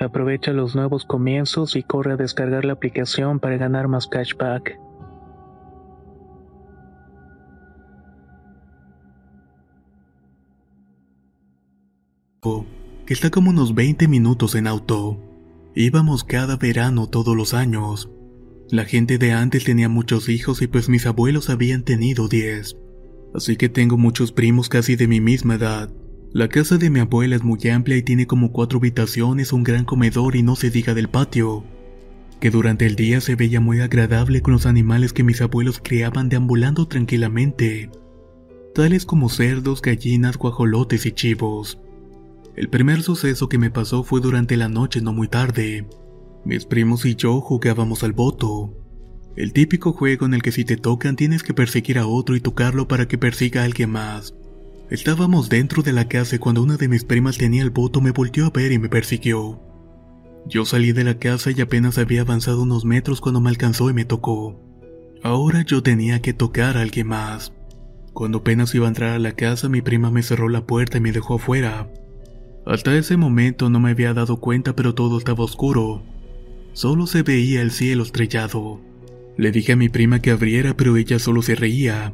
[0.00, 4.78] Aprovecha los nuevos comienzos y corre a descargar la aplicación para ganar más cashback.
[13.06, 15.18] Que está como unos 20 minutos en auto.
[15.74, 18.08] Íbamos cada verano todos los años.
[18.70, 22.76] La gente de antes tenía muchos hijos y pues mis abuelos habían tenido 10.
[23.34, 25.90] Así que tengo muchos primos casi de mi misma edad.
[26.34, 29.84] La casa de mi abuela es muy amplia y tiene como cuatro habitaciones, un gran
[29.84, 31.62] comedor y no se diga del patio,
[32.40, 36.28] que durante el día se veía muy agradable con los animales que mis abuelos criaban
[36.28, 37.88] deambulando tranquilamente,
[38.74, 41.78] tales como cerdos, gallinas, guajolotes y chivos.
[42.56, 45.86] El primer suceso que me pasó fue durante la noche no muy tarde.
[46.44, 48.74] Mis primos y yo jugábamos al voto.
[49.36, 52.40] El típico juego en el que si te tocan tienes que perseguir a otro y
[52.40, 54.34] tocarlo para que persiga a alguien más.
[54.90, 58.46] Estábamos dentro de la casa cuando una de mis primas tenía el voto me volteó
[58.46, 59.60] a ver y me persiguió.
[60.46, 63.94] Yo salí de la casa y apenas había avanzado unos metros cuando me alcanzó y
[63.94, 64.60] me tocó.
[65.22, 67.54] Ahora yo tenía que tocar a alguien más.
[68.12, 71.00] Cuando apenas iba a entrar a la casa mi prima me cerró la puerta y
[71.00, 71.90] me dejó afuera.
[72.66, 76.02] Hasta ese momento no me había dado cuenta pero todo estaba oscuro.
[76.74, 78.82] Solo se veía el cielo estrellado.
[79.38, 82.12] Le dije a mi prima que abriera pero ella solo se reía.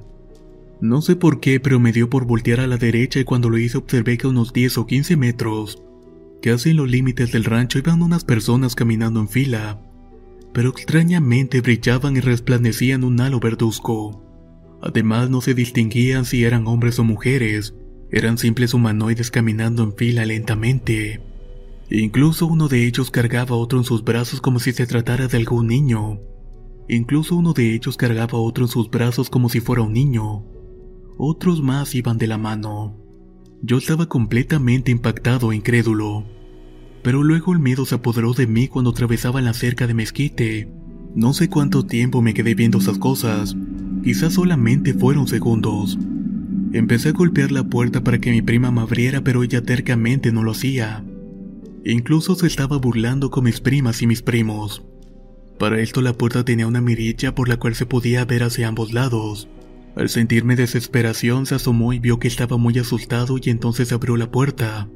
[0.81, 3.59] No sé por qué, pero me dio por voltear a la derecha y cuando lo
[3.59, 5.83] hice observé que a unos 10 o 15 metros,
[6.41, 9.79] casi en los límites del rancho, iban unas personas caminando en fila,
[10.55, 14.25] pero extrañamente brillaban y resplandecían un halo verduzco.
[14.81, 17.75] Además no se distinguían si eran hombres o mujeres,
[18.11, 21.21] eran simples humanoides caminando en fila lentamente.
[21.91, 25.37] Incluso uno de ellos cargaba a otro en sus brazos como si se tratara de
[25.37, 26.21] algún niño.
[26.89, 30.45] Incluso uno de ellos cargaba a otro en sus brazos como si fuera un niño.
[31.23, 32.97] Otros más iban de la mano.
[33.61, 36.25] Yo estaba completamente impactado e incrédulo.
[37.03, 40.73] Pero luego el miedo se apoderó de mí cuando atravesaba la cerca de mezquite.
[41.15, 43.55] No sé cuánto tiempo me quedé viendo esas cosas.
[44.03, 45.99] Quizás solamente fueron segundos.
[46.73, 50.43] Empecé a golpear la puerta para que mi prima me abriera, pero ella tercamente no
[50.43, 51.05] lo hacía.
[51.85, 54.87] Incluso se estaba burlando con mis primas y mis primos.
[55.59, 58.95] Para esto la puerta tenía una mirilla por la cual se podía ver hacia ambos
[58.95, 59.51] lados.
[59.97, 64.31] Al sentirme desesperación se asomó y vio que estaba muy asustado y entonces abrió la
[64.31, 64.89] puerta.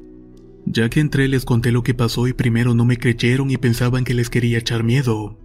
[0.65, 4.03] Ya que entré les conté lo que pasó y primero no me creyeron y pensaban
[4.03, 5.37] que les quería echar miedo.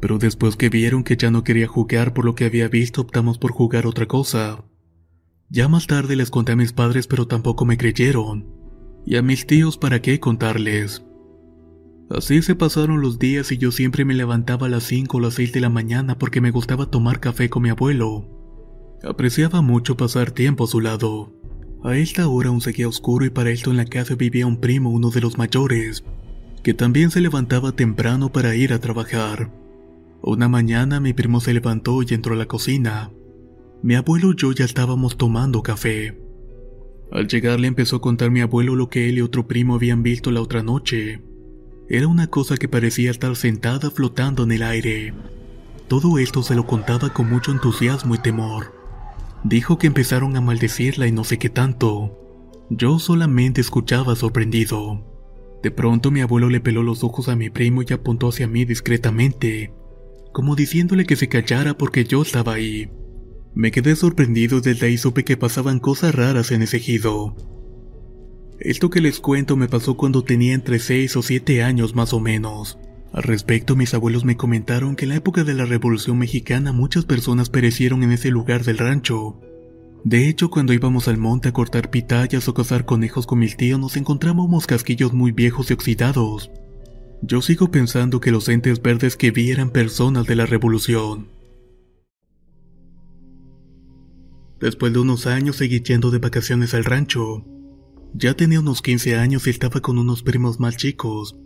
[0.00, 3.38] Pero después que vieron que ya no quería jugar por lo que había visto optamos
[3.38, 4.64] por jugar otra cosa.
[5.50, 8.46] Ya más tarde les conté a mis padres pero tampoco me creyeron.
[9.04, 11.04] Y a mis tíos para qué contarles.
[12.08, 15.34] Así se pasaron los días y yo siempre me levantaba a las 5 o las
[15.34, 18.39] 6 de la mañana porque me gustaba tomar café con mi abuelo.
[19.02, 21.32] Apreciaba mucho pasar tiempo a su lado.
[21.82, 24.90] A esta hora aún seguía oscuro y para esto en la casa vivía un primo,
[24.90, 26.04] uno de los mayores,
[26.62, 29.50] que también se levantaba temprano para ir a trabajar.
[30.20, 33.10] Una mañana mi primo se levantó y entró a la cocina.
[33.82, 36.20] Mi abuelo y yo ya estábamos tomando café.
[37.10, 40.02] Al llegar le empezó a contar mi abuelo lo que él y otro primo habían
[40.02, 41.22] visto la otra noche.
[41.88, 45.14] Era una cosa que parecía estar sentada flotando en el aire.
[45.88, 48.79] Todo esto se lo contaba con mucho entusiasmo y temor.
[49.44, 52.18] Dijo que empezaron a maldecirla y no sé qué tanto.
[52.68, 55.06] Yo solamente escuchaba sorprendido.
[55.62, 58.64] De pronto mi abuelo le peló los ojos a mi primo y apuntó hacia mí
[58.64, 59.72] discretamente,
[60.32, 62.90] como diciéndole que se callara porque yo estaba ahí.
[63.54, 67.34] Me quedé sorprendido desde ahí supe que pasaban cosas raras en ese ejido.
[68.60, 72.20] Esto que les cuento me pasó cuando tenía entre 6 o 7 años más o
[72.20, 72.78] menos.
[73.12, 77.04] Al respecto, mis abuelos me comentaron que en la época de la Revolución Mexicana muchas
[77.04, 79.40] personas perecieron en ese lugar del rancho.
[80.04, 83.80] De hecho, cuando íbamos al monte a cortar pitayas o cazar conejos con mis tíos,
[83.80, 86.50] nos encontrábamos casquillos muy viejos y oxidados.
[87.22, 91.28] Yo sigo pensando que los entes verdes que vi eran personas de la Revolución.
[94.60, 97.44] Después de unos años seguí yendo de vacaciones al rancho.
[98.14, 101.36] Ya tenía unos 15 años y estaba con unos primos más chicos,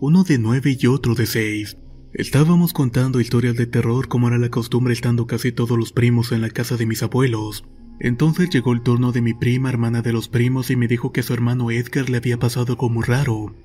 [0.00, 1.76] uno de nueve y otro de seis.
[2.12, 6.40] Estábamos contando historias de terror como era la costumbre estando casi todos los primos en
[6.40, 7.64] la casa de mis abuelos.
[7.98, 11.24] Entonces llegó el turno de mi prima hermana de los primos y me dijo que
[11.24, 13.56] su hermano Edgar le había pasado algo muy raro,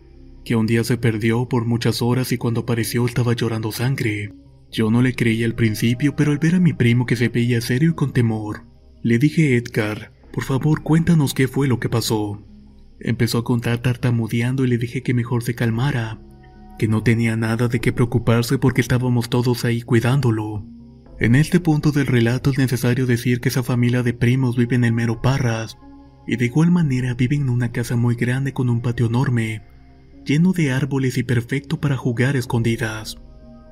[0.44, 4.34] que un día se perdió por muchas horas y cuando apareció estaba llorando sangre.
[4.72, 7.62] Yo no le creía al principio, pero al ver a mi primo que se veía
[7.62, 8.64] serio y con temor,
[9.04, 12.42] le dije Edgar, por favor cuéntanos qué fue lo que pasó.
[13.00, 16.20] Empezó a contar tartamudeando y le dije que mejor se calmara,
[16.78, 20.66] que no tenía nada de qué preocuparse porque estábamos todos ahí cuidándolo.
[21.20, 24.84] En este punto del relato es necesario decir que esa familia de primos vive en
[24.84, 25.78] el mero Parras,
[26.26, 29.62] y de igual manera viven en una casa muy grande con un patio enorme,
[30.26, 33.18] lleno de árboles y perfecto para jugar escondidas.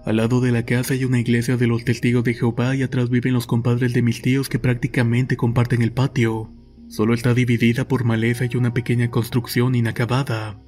[0.06, 3.10] Al lado de la casa hay una iglesia de los testigos de Jehová y atrás
[3.10, 6.52] viven los compadres de mis tíos que prácticamente comparten el patio.
[6.92, 10.60] Solo está dividida por maleza y una pequeña construcción inacabada.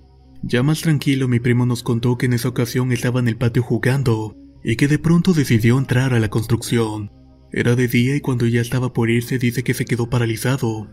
[0.42, 3.62] Ya más tranquilo mi primo nos contó que en esa ocasión estaba en el patio
[3.62, 7.12] jugando y que de pronto decidió entrar a la construcción.
[7.52, 10.90] Era de día y cuando ya estaba por irse dice que se quedó paralizado.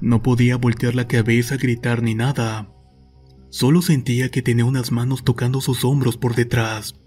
[0.00, 2.72] No podía voltear la cabeza, gritar ni nada.
[3.50, 7.00] Solo sentía que tenía unas manos tocando sus hombros por detrás.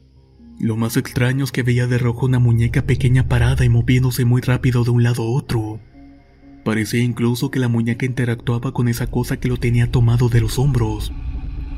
[0.59, 4.41] Lo más extraño es que veía de rojo una muñeca pequeña parada y moviéndose muy
[4.41, 5.70] rápido de un lado a otro.
[6.63, 10.59] Parecía incluso que la muñeca interactuaba con esa cosa que lo tenía tomado de los
[10.59, 11.11] hombros.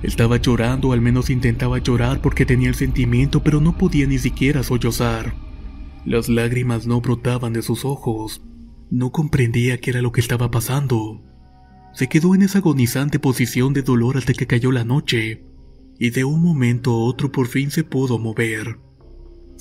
[0.02, 4.20] Estaba llorando, o al menos intentaba llorar porque tenía el sentimiento, pero no podía ni
[4.20, 5.34] siquiera sollozar.
[6.06, 8.42] Las lágrimas no brotaban de sus ojos.
[8.92, 11.22] No comprendía qué era lo que estaba pasando.
[11.94, 15.44] Se quedó en esa agonizante posición de dolor hasta que cayó la noche
[16.00, 18.78] y de un momento a otro por fin se pudo mover.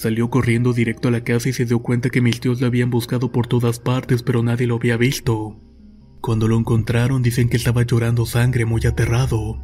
[0.02, 2.90] Salió corriendo directo a la casa y se dio cuenta que mis tíos lo habían
[2.90, 5.60] buscado por todas partes pero nadie lo había visto.
[6.20, 9.62] Cuando lo encontraron dicen que estaba llorando sangre muy aterrado.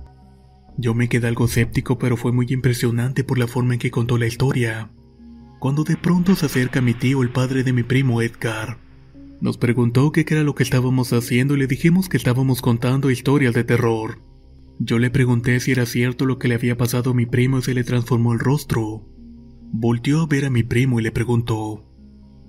[0.77, 4.17] Yo me quedé algo escéptico pero fue muy impresionante por la forma en que contó
[4.17, 4.93] la historia.
[5.59, 8.79] Cuando de pronto se acerca mi tío, el padre de mi primo Edgar.
[9.41, 13.55] Nos preguntó qué era lo que estábamos haciendo y le dijimos que estábamos contando historias
[13.55, 14.21] de terror.
[14.79, 17.63] Yo le pregunté si era cierto lo que le había pasado a mi primo y
[17.63, 19.18] se le transformó el rostro.
[19.73, 21.85] Volteó a ver a mi primo y le preguntó,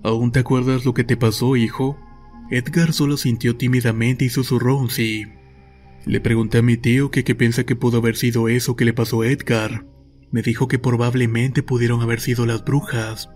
[0.03, 1.97] ¿Aún te acuerdas lo que te pasó, hijo?
[2.49, 5.25] Edgar solo sintió tímidamente y susurró un sí.
[6.05, 8.93] Le pregunté a mi tío que qué piensa que pudo haber sido eso que le
[8.93, 9.85] pasó a Edgar.
[10.31, 13.29] Me dijo que probablemente pudieron haber sido las brujas,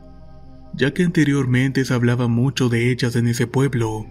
[0.73, 4.07] ya que anteriormente se hablaba mucho de ellas en ese pueblo,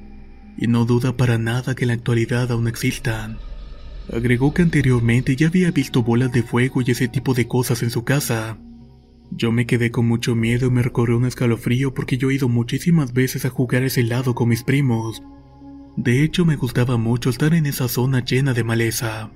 [0.57, 3.39] y no duda para nada que en la actualidad aún existan.
[4.13, 7.91] Agregó que anteriormente ya había visto bolas de fuego y ese tipo de cosas en
[7.91, 8.59] su casa.
[9.35, 12.49] Yo me quedé con mucho miedo y me recorrió un escalofrío porque yo he ido
[12.49, 15.23] muchísimas veces a jugar ese lado con mis primos.
[15.97, 19.31] De hecho, me gustaba mucho estar en esa zona llena de maleza.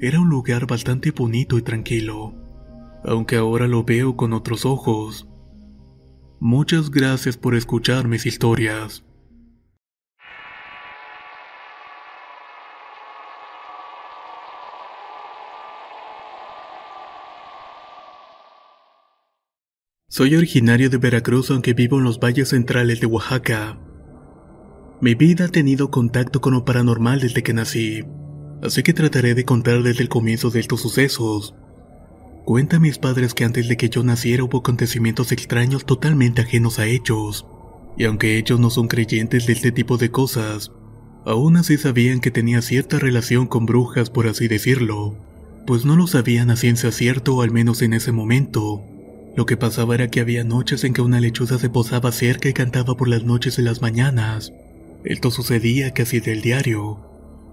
[0.00, 2.34] Era un lugar bastante bonito y tranquilo,
[3.04, 5.28] aunque ahora lo veo con otros ojos.
[6.38, 9.05] Muchas gracias por escuchar mis historias.
[20.16, 23.78] Soy originario de Veracruz aunque vivo en los valles centrales de Oaxaca.
[25.02, 28.02] Mi vida ha tenido contacto con lo paranormal desde que nací,
[28.62, 31.54] así que trataré de contar desde el comienzo de estos sucesos.
[32.46, 36.86] Cuenta mis padres que antes de que yo naciera hubo acontecimientos extraños totalmente ajenos a
[36.86, 37.46] ellos,
[37.98, 40.72] y aunque ellos no son creyentes de este tipo de cosas,
[41.26, 45.14] aún así sabían que tenía cierta relación con brujas por así decirlo,
[45.66, 48.82] pues no lo sabían a ciencia cierta o al menos en ese momento.
[49.36, 52.54] Lo que pasaba era que había noches en que una lechuza se posaba cerca y
[52.54, 54.54] cantaba por las noches y las mañanas.
[55.04, 57.00] Esto sucedía casi del diario.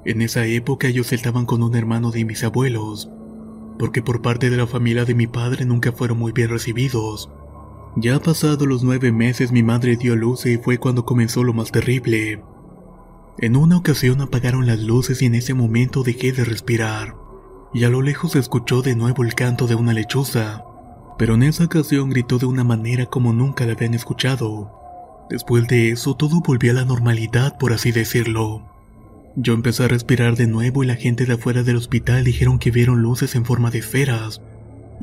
[0.05, 3.09] En esa época ellos estaban con un hermano de mis abuelos,
[3.77, 7.29] porque por parte de la familia de mi padre nunca fueron muy bien recibidos.
[7.97, 11.73] Ya pasados los nueve meses mi madre dio luz y fue cuando comenzó lo más
[11.73, 12.41] terrible.
[13.39, 17.15] En una ocasión apagaron las luces y en ese momento dejé de respirar,
[17.73, 20.63] y a lo lejos se escuchó de nuevo el canto de una lechuza
[21.17, 24.71] pero en esa ocasión gritó de una manera como nunca la habían escuchado.
[25.30, 28.69] Después de eso todo volvió a la normalidad, por así decirlo.
[29.36, 32.71] Yo empecé a respirar de nuevo y la gente de afuera del hospital dijeron que
[32.71, 34.41] vieron luces en forma de esferas.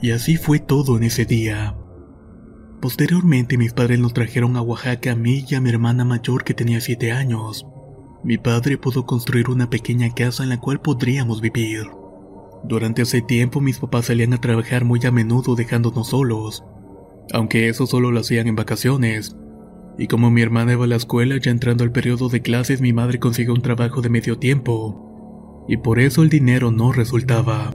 [0.00, 1.74] Y así fue todo en ese día.
[2.80, 6.54] Posteriormente mis padres nos trajeron a Oaxaca a mí y a mi hermana mayor que
[6.54, 7.66] tenía 7 años.
[8.22, 11.99] Mi padre pudo construir una pequeña casa en la cual podríamos vivir.
[12.62, 16.62] Durante ese tiempo mis papás salían a trabajar muy a menudo dejándonos solos,
[17.32, 19.36] aunque eso solo lo hacían en vacaciones.
[19.98, 22.92] Y como mi hermana iba a la escuela, ya entrando al periodo de clases, mi
[22.92, 27.72] madre consiguió un trabajo de medio tiempo, y por eso el dinero no resultaba.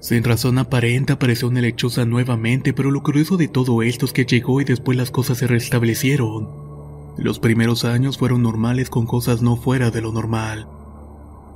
[0.00, 4.24] Sin razón aparente apareció una lechuza nuevamente, pero lo curioso de todo esto es que
[4.24, 6.48] llegó y después las cosas se restablecieron.
[7.18, 10.68] Los primeros años fueron normales con cosas no fuera de lo normal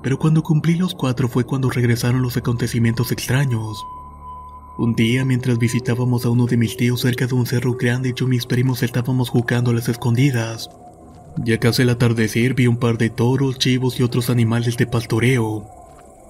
[0.03, 3.85] pero cuando cumplí los cuatro fue cuando regresaron los acontecimientos extraños.
[4.79, 8.27] Un día, mientras visitábamos a uno de mis tíos cerca de un cerro grande, yo
[8.27, 10.71] y mis primos estábamos jugando a las escondidas.
[11.45, 15.67] Ya casi el atardecer vi un par de toros, chivos y otros animales de pastoreo.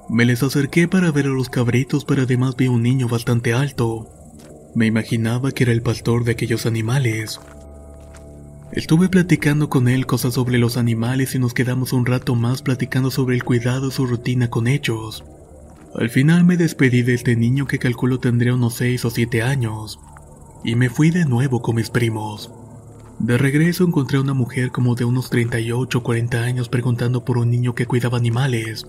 [0.08, 4.08] Me les acerqué para ver a los cabritos, pero además vi un niño bastante alto.
[4.74, 7.40] Me imaginaba que era el pastor de aquellos animales.
[8.72, 13.10] Estuve platicando con él cosas sobre los animales y nos quedamos un rato más platicando
[13.10, 15.24] sobre el cuidado y su rutina con ellos.
[15.94, 20.00] Al final me despedí de este niño que calculo tendría unos 6 o 7 años,
[20.64, 22.50] y me fui de nuevo con mis primos.
[23.18, 27.36] De regreso encontré a una mujer como de unos 38 o 40 años preguntando por
[27.36, 28.86] un niño que cuidaba animales.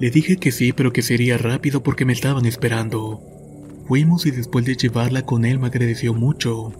[0.00, 3.22] Le dije que sí, pero que sería rápido porque me estaban esperando.
[3.88, 6.74] Fuimos y después de llevarla con él me agradeció mucho.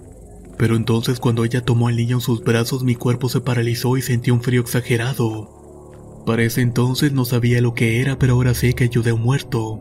[0.59, 4.03] Pero entonces cuando ella tomó al niño en sus brazos mi cuerpo se paralizó y
[4.03, 6.23] sentí un frío exagerado.
[6.27, 9.23] Para ese entonces no sabía lo que era, pero ahora sé que ayudé a un
[9.23, 9.81] muerto.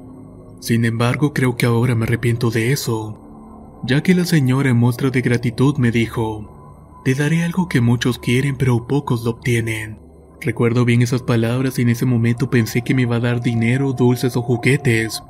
[0.59, 5.09] Sin embargo, creo que ahora me arrepiento de eso, ya que la señora en muestra
[5.09, 9.99] de gratitud me dijo, te daré algo que muchos quieren pero pocos lo obtienen.
[10.39, 13.93] Recuerdo bien esas palabras y en ese momento pensé que me iba a dar dinero,
[13.93, 15.21] dulces o juguetes.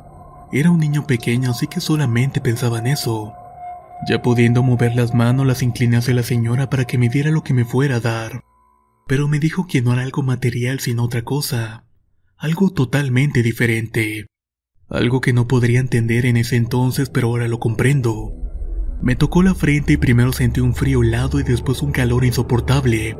[0.52, 3.34] Era un niño pequeño así que solamente pensaba en eso.
[4.08, 7.44] Ya pudiendo mover las manos, las incliné hacia la señora para que me diera lo
[7.44, 8.44] que me fuera a dar.
[9.08, 11.86] Pero me dijo que no era algo material sino otra cosa.
[12.38, 14.28] Algo totalmente diferente.
[14.90, 18.34] Algo que no podría entender en ese entonces, pero ahora lo comprendo.
[19.02, 23.18] Me tocó la frente y primero sentí un frío helado y después un calor insoportable.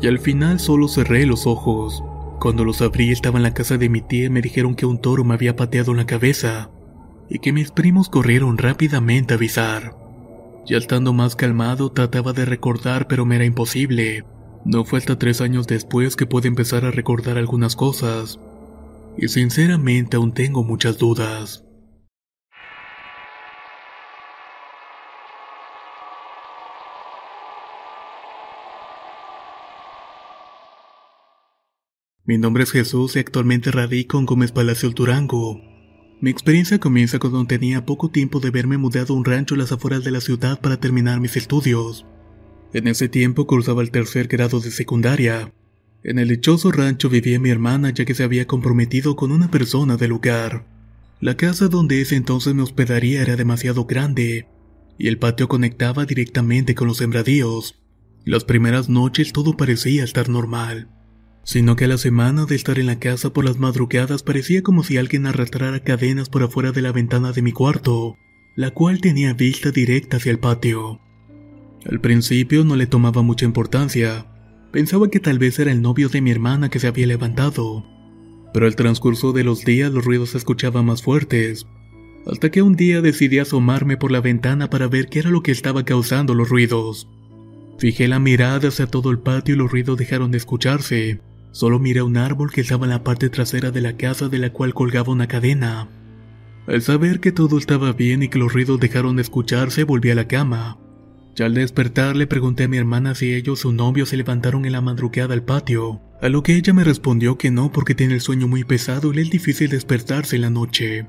[0.00, 2.02] Y al final solo cerré los ojos.
[2.40, 5.00] Cuando los abrí estaba en la casa de mi tía y me dijeron que un
[5.00, 6.70] toro me había pateado en la cabeza
[7.28, 10.03] y que mis primos corrieron rápidamente a avisar.
[10.66, 14.24] Ya estando más calmado trataba de recordar pero me era imposible.
[14.64, 18.40] No fue hasta tres años después que pude empezar a recordar algunas cosas.
[19.18, 21.64] Y sinceramente aún tengo muchas dudas.
[32.26, 35.60] Mi nombre es Jesús y actualmente radico en Gómez Palacio Durango,
[36.24, 39.72] mi experiencia comienza cuando tenía poco tiempo de haberme mudado a un rancho a las
[39.72, 42.06] afueras de la ciudad para terminar mis estudios.
[42.72, 45.52] En ese tiempo cursaba el tercer grado de secundaria.
[46.02, 49.98] En el dichoso rancho vivía mi hermana ya que se había comprometido con una persona
[49.98, 50.64] del lugar.
[51.20, 54.48] La casa donde ese entonces me hospedaría era demasiado grande,
[54.96, 57.82] y el patio conectaba directamente con los sembradíos.
[58.24, 60.88] Las primeras noches todo parecía estar normal
[61.44, 64.82] sino que a la semana de estar en la casa por las madrugadas parecía como
[64.82, 68.16] si alguien arrastrara cadenas por afuera de la ventana de mi cuarto,
[68.56, 71.00] la cual tenía vista directa hacia el patio.
[71.88, 74.26] Al principio no le tomaba mucha importancia,
[74.72, 77.84] pensaba que tal vez era el novio de mi hermana que se había levantado,
[78.54, 81.66] pero al transcurso de los días los ruidos se escuchaban más fuertes,
[82.26, 85.52] hasta que un día decidí asomarme por la ventana para ver qué era lo que
[85.52, 87.06] estaba causando los ruidos.
[87.78, 91.20] Fijé la mirada hacia todo el patio y los ruidos dejaron de escucharse.
[91.54, 94.50] Solo miré un árbol que estaba en la parte trasera de la casa de la
[94.50, 95.88] cual colgaba una cadena.
[96.66, 100.16] Al saber que todo estaba bien y que los ruidos dejaron de escucharse, volví a
[100.16, 100.80] la cama.
[101.36, 104.64] Ya al despertar le pregunté a mi hermana si ellos o su novio se levantaron
[104.64, 108.14] en la madrugada al patio, a lo que ella me respondió que no porque tiene
[108.14, 111.06] el sueño muy pesado y le es difícil despertarse en la noche.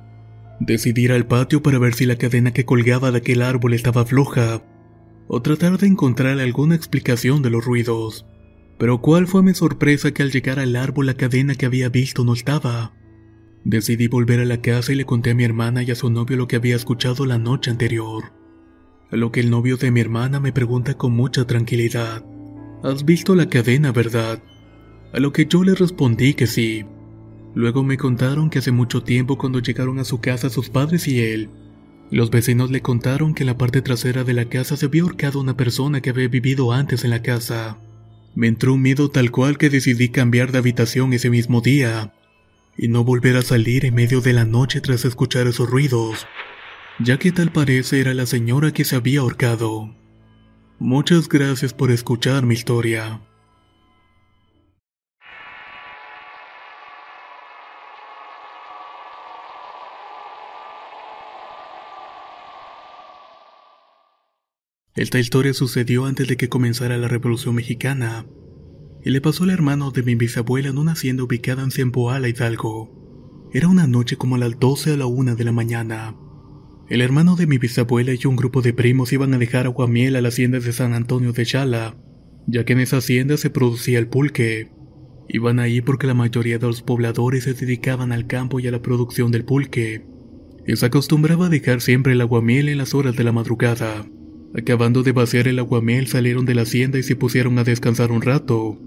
[0.59, 4.05] Decidí ir al patio para ver si la cadena que colgaba de aquel árbol estaba
[4.05, 4.61] floja,
[5.27, 8.27] o tratar de encontrar alguna explicación de los ruidos.
[8.77, 12.23] Pero cuál fue mi sorpresa que al llegar al árbol la cadena que había visto
[12.23, 12.93] no estaba.
[13.63, 16.37] Decidí volver a la casa y le conté a mi hermana y a su novio
[16.37, 18.33] lo que había escuchado la noche anterior.
[19.11, 22.23] A lo que el novio de mi hermana me pregunta con mucha tranquilidad,
[22.83, 24.43] ¿Has visto la cadena, verdad?
[25.11, 26.85] A lo que yo le respondí que sí.
[27.55, 31.19] Luego me contaron que hace mucho tiempo cuando llegaron a su casa sus padres y
[31.19, 31.49] él,
[32.11, 35.39] los vecinos le contaron que en la parte trasera de la casa se había ahorcado
[35.39, 37.79] una persona que había vivido antes en la casa.
[38.35, 42.13] Me entró un miedo tal cual que decidí cambiar de habitación ese mismo día
[42.77, 46.27] y no volver a salir en medio de la noche tras escuchar esos ruidos,
[46.99, 49.95] ya que tal parece era la señora que se había ahorcado.
[50.79, 53.21] Muchas gracias por escuchar mi historia.
[64.95, 68.25] Esta historia sucedió antes de que comenzara la Revolución Mexicana
[69.03, 73.49] y le pasó al hermano de mi bisabuela en una hacienda ubicada en Ciempoala, Hidalgo.
[73.53, 76.15] Era una noche como a las 12 a la 1 de la mañana.
[76.87, 80.21] El hermano de mi bisabuela y un grupo de primos iban a dejar aguamiel a
[80.21, 81.97] la hacienda de San Antonio de Chala,
[82.47, 84.71] ya que en esa hacienda se producía el pulque.
[85.27, 88.81] Iban ahí porque la mayoría de los pobladores se dedicaban al campo y a la
[88.81, 90.05] producción del pulque,
[90.65, 94.05] y se acostumbraba a dejar siempre el aguamiel en las horas de la madrugada.
[94.57, 98.21] Acabando de vaciar el aguamiel salieron de la hacienda y se pusieron a descansar un
[98.21, 98.79] rato.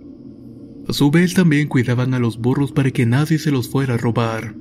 [0.89, 3.99] A su vez también cuidaban a los burros para que nadie se los fuera a
[3.99, 4.55] robar.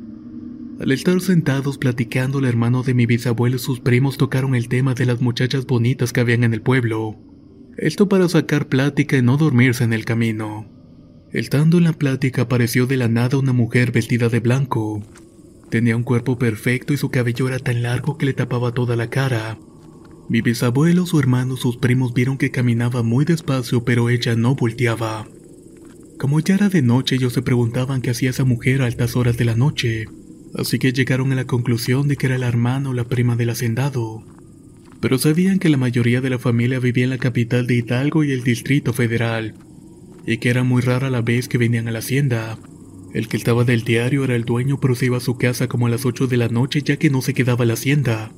[0.82, 4.94] Al estar sentados platicando, el hermano de mi bisabuelo y sus primos tocaron el tema
[4.94, 7.16] de las muchachas bonitas que habían en el pueblo.
[7.78, 10.68] Esto para sacar plática y no dormirse en el camino.
[11.32, 15.04] Estando en la plática apareció de la nada una mujer vestida de blanco.
[15.70, 19.10] Tenía un cuerpo perfecto y su cabello era tan largo que le tapaba toda la
[19.10, 19.58] cara.
[20.30, 25.26] Mi bisabuelo, su hermano, sus primos vieron que caminaba muy despacio, pero ella no volteaba.
[26.20, 29.38] Como ya era de noche, ellos se preguntaban qué hacía esa mujer a altas horas
[29.38, 30.06] de la noche,
[30.56, 33.52] así que llegaron a la conclusión de que era la hermana o la prima del
[33.52, 34.24] hacendado.
[35.00, 38.32] Pero sabían que la mayoría de la familia vivía en la capital de Hidalgo y
[38.34, 39.54] el Distrito Federal,
[40.26, 42.58] y que era muy rara la vez que venían a la hacienda.
[43.14, 45.88] El que estaba del diario era el dueño, pero se iba a su casa como
[45.88, 48.34] a las 8 de la noche ya que no se quedaba la hacienda.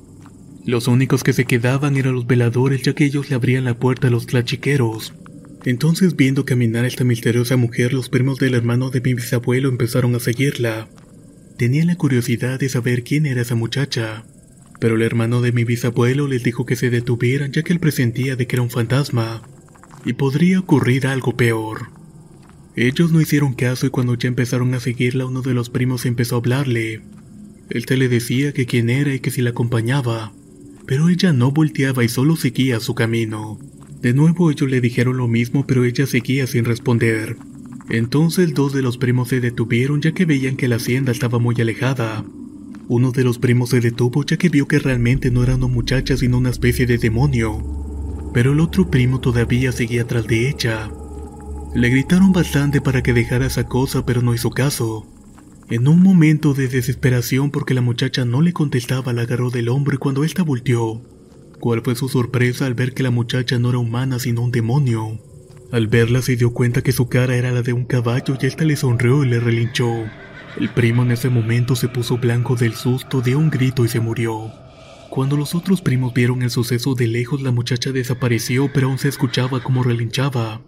[0.70, 4.06] Los únicos que se quedaban eran los veladores ya que ellos le abrían la puerta
[4.06, 5.12] a los tlachiqueros.
[5.64, 10.14] Entonces viendo caminar a esta misteriosa mujer, los primos del hermano de mi bisabuelo empezaron
[10.14, 10.86] a seguirla.
[11.56, 14.24] Tenían la curiosidad de saber quién era esa muchacha,
[14.78, 18.36] pero el hermano de mi bisabuelo les dijo que se detuvieran ya que él presentía
[18.36, 19.42] de que era un fantasma,
[20.04, 21.88] y podría ocurrir algo peor.
[22.76, 26.36] Ellos no hicieron caso y cuando ya empezaron a seguirla uno de los primos empezó
[26.36, 27.02] a hablarle.
[27.70, 30.32] Él te le decía que quién era y que si la acompañaba,
[30.90, 33.60] pero ella no volteaba y solo seguía su camino.
[34.02, 37.36] De nuevo ellos le dijeron lo mismo, pero ella seguía sin responder.
[37.90, 41.54] Entonces dos de los primos se detuvieron ya que veían que la hacienda estaba muy
[41.60, 42.24] alejada.
[42.88, 46.16] Uno de los primos se detuvo ya que vio que realmente no era una muchacha
[46.16, 47.62] sino una especie de demonio.
[48.34, 50.90] Pero el otro primo todavía seguía tras de ella.
[51.72, 55.06] Le gritaron bastante para que dejara esa cosa, pero no hizo caso.
[55.70, 59.94] En un momento de desesperación porque la muchacha no le contestaba, la agarró del hombro
[59.94, 61.00] y cuando ésta volteó,
[61.60, 65.20] ¿Cuál fue su sorpresa al ver que la muchacha no era humana sino un demonio?
[65.70, 68.64] Al verla se dio cuenta que su cara era la de un caballo y ésta
[68.64, 70.06] le sonrió y le relinchó.
[70.58, 74.00] El primo en ese momento se puso blanco del susto, dio un grito y se
[74.00, 74.50] murió.
[75.10, 79.08] Cuando los otros primos vieron el suceso de lejos, la muchacha desapareció, pero aún se
[79.08, 80.62] escuchaba como relinchaba.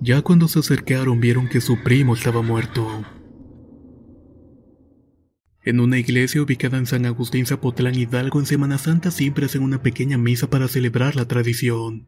[0.00, 3.04] Ya cuando se acercaron vieron que su primo estaba muerto.
[5.62, 9.82] En una iglesia ubicada en San Agustín Zapotlán Hidalgo en Semana Santa siempre hacen una
[9.82, 12.06] pequeña misa para celebrar la tradición.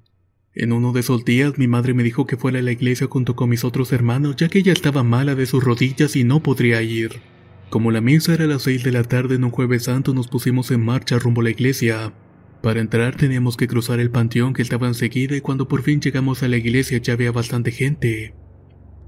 [0.54, 3.36] En uno de esos días mi madre me dijo que fuera a la iglesia junto
[3.36, 6.80] con mis otros hermanos ya que ella estaba mala de sus rodillas y no podría
[6.80, 7.20] ir.
[7.68, 10.28] Como la misa era a las 6 de la tarde en un jueves santo nos
[10.28, 12.14] pusimos en marcha rumbo a la iglesia.
[12.62, 16.42] Para entrar teníamos que cruzar el panteón que estaba enseguida y cuando por fin llegamos
[16.42, 18.34] a la iglesia ya había bastante gente.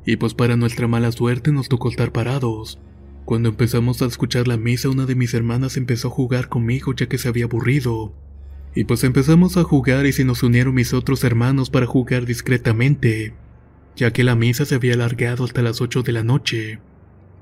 [0.05, 2.79] Y pues para nuestra mala suerte nos tocó estar parados.
[3.25, 7.07] Cuando empezamos a escuchar la misa, una de mis hermanas empezó a jugar conmigo ya
[7.07, 8.15] que se había aburrido.
[8.75, 13.33] Y pues empezamos a jugar y se nos unieron mis otros hermanos para jugar discretamente,
[13.97, 16.81] ya que la misa se había alargado hasta las 8 de la noche.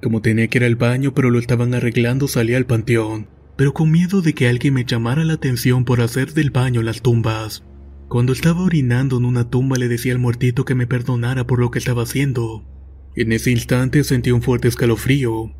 [0.00, 3.26] Como tenía que ir al baño pero lo estaban arreglando salí al panteón,
[3.56, 7.02] pero con miedo de que alguien me llamara la atención por hacer del baño las
[7.02, 7.64] tumbas.
[8.08, 11.72] Cuando estaba orinando en una tumba le decía al muertito que me perdonara por lo
[11.72, 12.64] que estaba haciendo.
[13.16, 15.50] En ese instante sentí un fuerte escalofrío,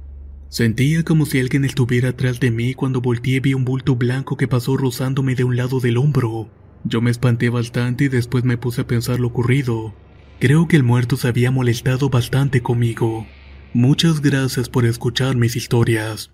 [0.52, 4.46] Sentía como si alguien estuviera atrás de mí cuando volteé vi un bulto blanco que
[4.46, 6.50] pasó rozándome de un lado del hombro.
[6.84, 9.94] Yo me espanté bastante y después me puse a pensar lo ocurrido.
[10.40, 13.26] Creo que el muerto se había molestado bastante conmigo.
[13.72, 16.30] Muchas gracias por escuchar mis historias.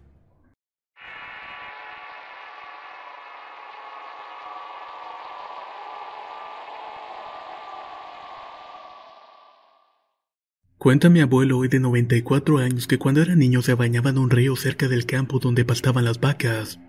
[10.89, 14.31] Cuenta mi abuelo hoy de 94 años que cuando era niño se bañaba en un
[14.31, 16.81] río cerca del campo donde pastaban las vacas.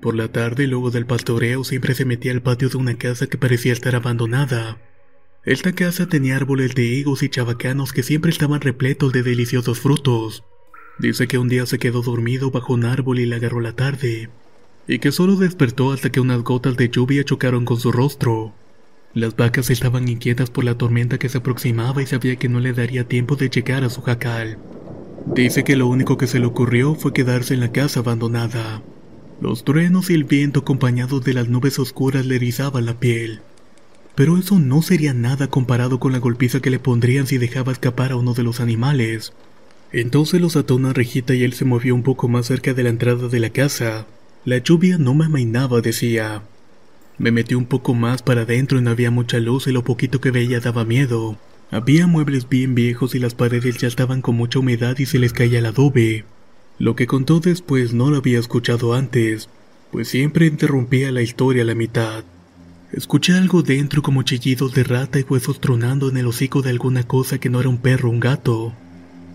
[0.00, 3.36] Por la tarde, luego del pastoreo, siempre se metía al patio de una casa que
[3.36, 4.78] parecía estar abandonada.
[5.44, 10.44] Esta casa tenía árboles de higos y chabacanos que siempre estaban repletos de deliciosos frutos.
[10.98, 14.30] Dice que un día se quedó dormido bajo un árbol y le agarró la tarde,
[14.88, 18.54] y que solo despertó hasta que unas gotas de lluvia chocaron con su rostro.
[19.14, 22.72] Las vacas estaban inquietas por la tormenta que se aproximaba y sabía que no le
[22.72, 24.56] daría tiempo de llegar a su jacal.
[25.26, 28.82] Dice que lo único que se le ocurrió fue quedarse en la casa abandonada.
[29.40, 33.40] Los truenos y el viento acompañados de las nubes oscuras le erizaban la piel.
[34.14, 38.12] Pero eso no sería nada comparado con la golpiza que le pondrían si dejaba escapar
[38.12, 39.32] a uno de los animales.
[39.92, 42.90] Entonces los ató una rejita y él se movió un poco más cerca de la
[42.90, 44.06] entrada de la casa.
[44.44, 46.42] La lluvia no me amainaba, decía.
[47.22, 50.20] Me metí un poco más para adentro y no había mucha luz y lo poquito
[50.20, 51.38] que veía daba miedo.
[51.70, 55.32] Había muebles bien viejos y las paredes ya estaban con mucha humedad y se les
[55.32, 56.24] caía el adobe.
[56.80, 59.48] Lo que contó después no lo había escuchado antes,
[59.92, 62.24] pues siempre interrumpía la historia a la mitad.
[62.90, 67.04] Escuché algo dentro como chillidos de rata y huesos tronando en el hocico de alguna
[67.04, 68.72] cosa que no era un perro o un gato.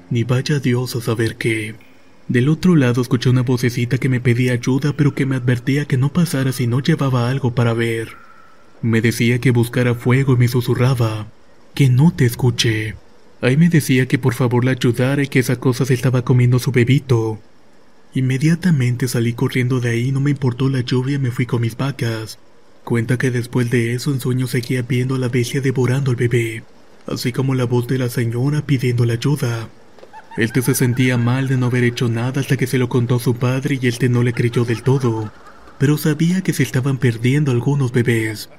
[0.09, 1.86] Ni vaya Dios a saber qué.
[2.28, 5.97] Del otro lado escuché una vocecita que me pedía ayuda pero que me advertía que
[5.97, 8.09] no pasara si no llevaba algo para ver.
[8.82, 11.28] Me decía que buscara fuego y me susurraba,
[11.73, 12.95] que no te escuche.
[13.39, 16.59] Ahí me decía que por favor la ayudara y que esa cosa se estaba comiendo
[16.59, 17.39] su bebito.
[18.13, 22.39] Inmediatamente salí corriendo de ahí, no me importó la lluvia me fui con mis vacas.
[22.84, 26.63] Cuenta que después de eso en sueños seguía viendo a la bestia devorando al bebé,
[27.05, 29.69] así como la voz de la señora pidiendo la ayuda.
[30.38, 33.19] Este se sentía mal de no haber hecho nada hasta que se lo contó a
[33.19, 35.31] su padre y este no le creyó del todo,
[35.79, 38.51] pero sabía que se estaban perdiendo algunos bebés.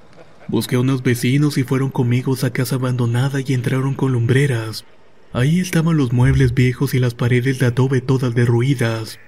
[0.49, 4.85] Busqué a unos vecinos y fueron conmigo a casa abandonada y entraron con lumbreras.
[5.33, 9.21] Ahí estaban los muebles viejos y las paredes de adobe todas derruidas.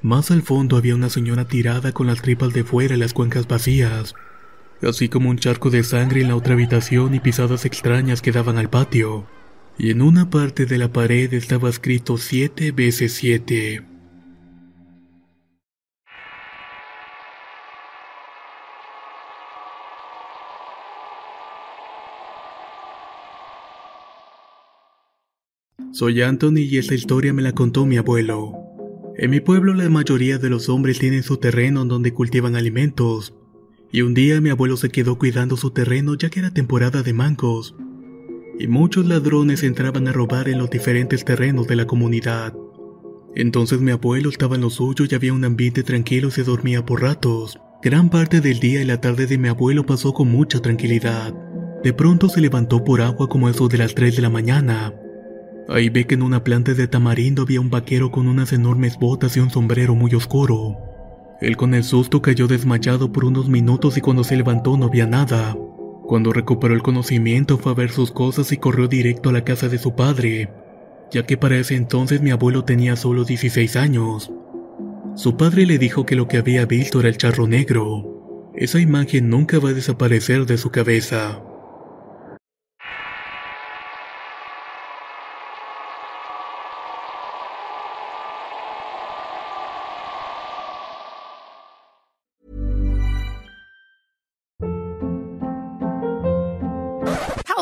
[0.00, 3.46] Más al fondo había una señora tirada con las tripas de fuera y las cuencas
[3.46, 4.14] vacías,
[4.80, 8.56] así como un charco de sangre en la otra habitación y pisadas extrañas que daban
[8.56, 9.26] al patio
[9.82, 13.82] y en una parte de la pared estaba escrito siete veces siete.
[25.92, 28.52] Soy Anthony y esta historia me la contó mi abuelo.
[29.16, 33.32] En mi pueblo la mayoría de los hombres tienen su terreno donde cultivan alimentos,
[33.90, 37.14] y un día mi abuelo se quedó cuidando su terreno ya que era temporada de
[37.14, 37.74] mangos,
[38.60, 42.52] y muchos ladrones entraban a robar en los diferentes terrenos de la comunidad.
[43.34, 46.84] Entonces mi abuelo estaba en lo suyo y había un ambiente tranquilo y se dormía
[46.84, 47.58] por ratos.
[47.82, 51.32] Gran parte del día y la tarde de mi abuelo pasó con mucha tranquilidad.
[51.82, 54.92] De pronto se levantó por agua como eso de las 3 de la mañana.
[55.70, 59.38] Ahí ve que en una planta de tamarindo había un vaquero con unas enormes botas
[59.38, 60.76] y un sombrero muy oscuro.
[61.40, 65.06] Él con el susto cayó desmayado por unos minutos y cuando se levantó no había
[65.06, 65.56] nada.
[66.10, 69.68] Cuando recuperó el conocimiento fue a ver sus cosas y corrió directo a la casa
[69.68, 70.50] de su padre,
[71.12, 74.32] ya que para ese entonces mi abuelo tenía solo 16 años.
[75.14, 78.50] Su padre le dijo que lo que había visto era el charro negro.
[78.56, 81.44] Esa imagen nunca va a desaparecer de su cabeza.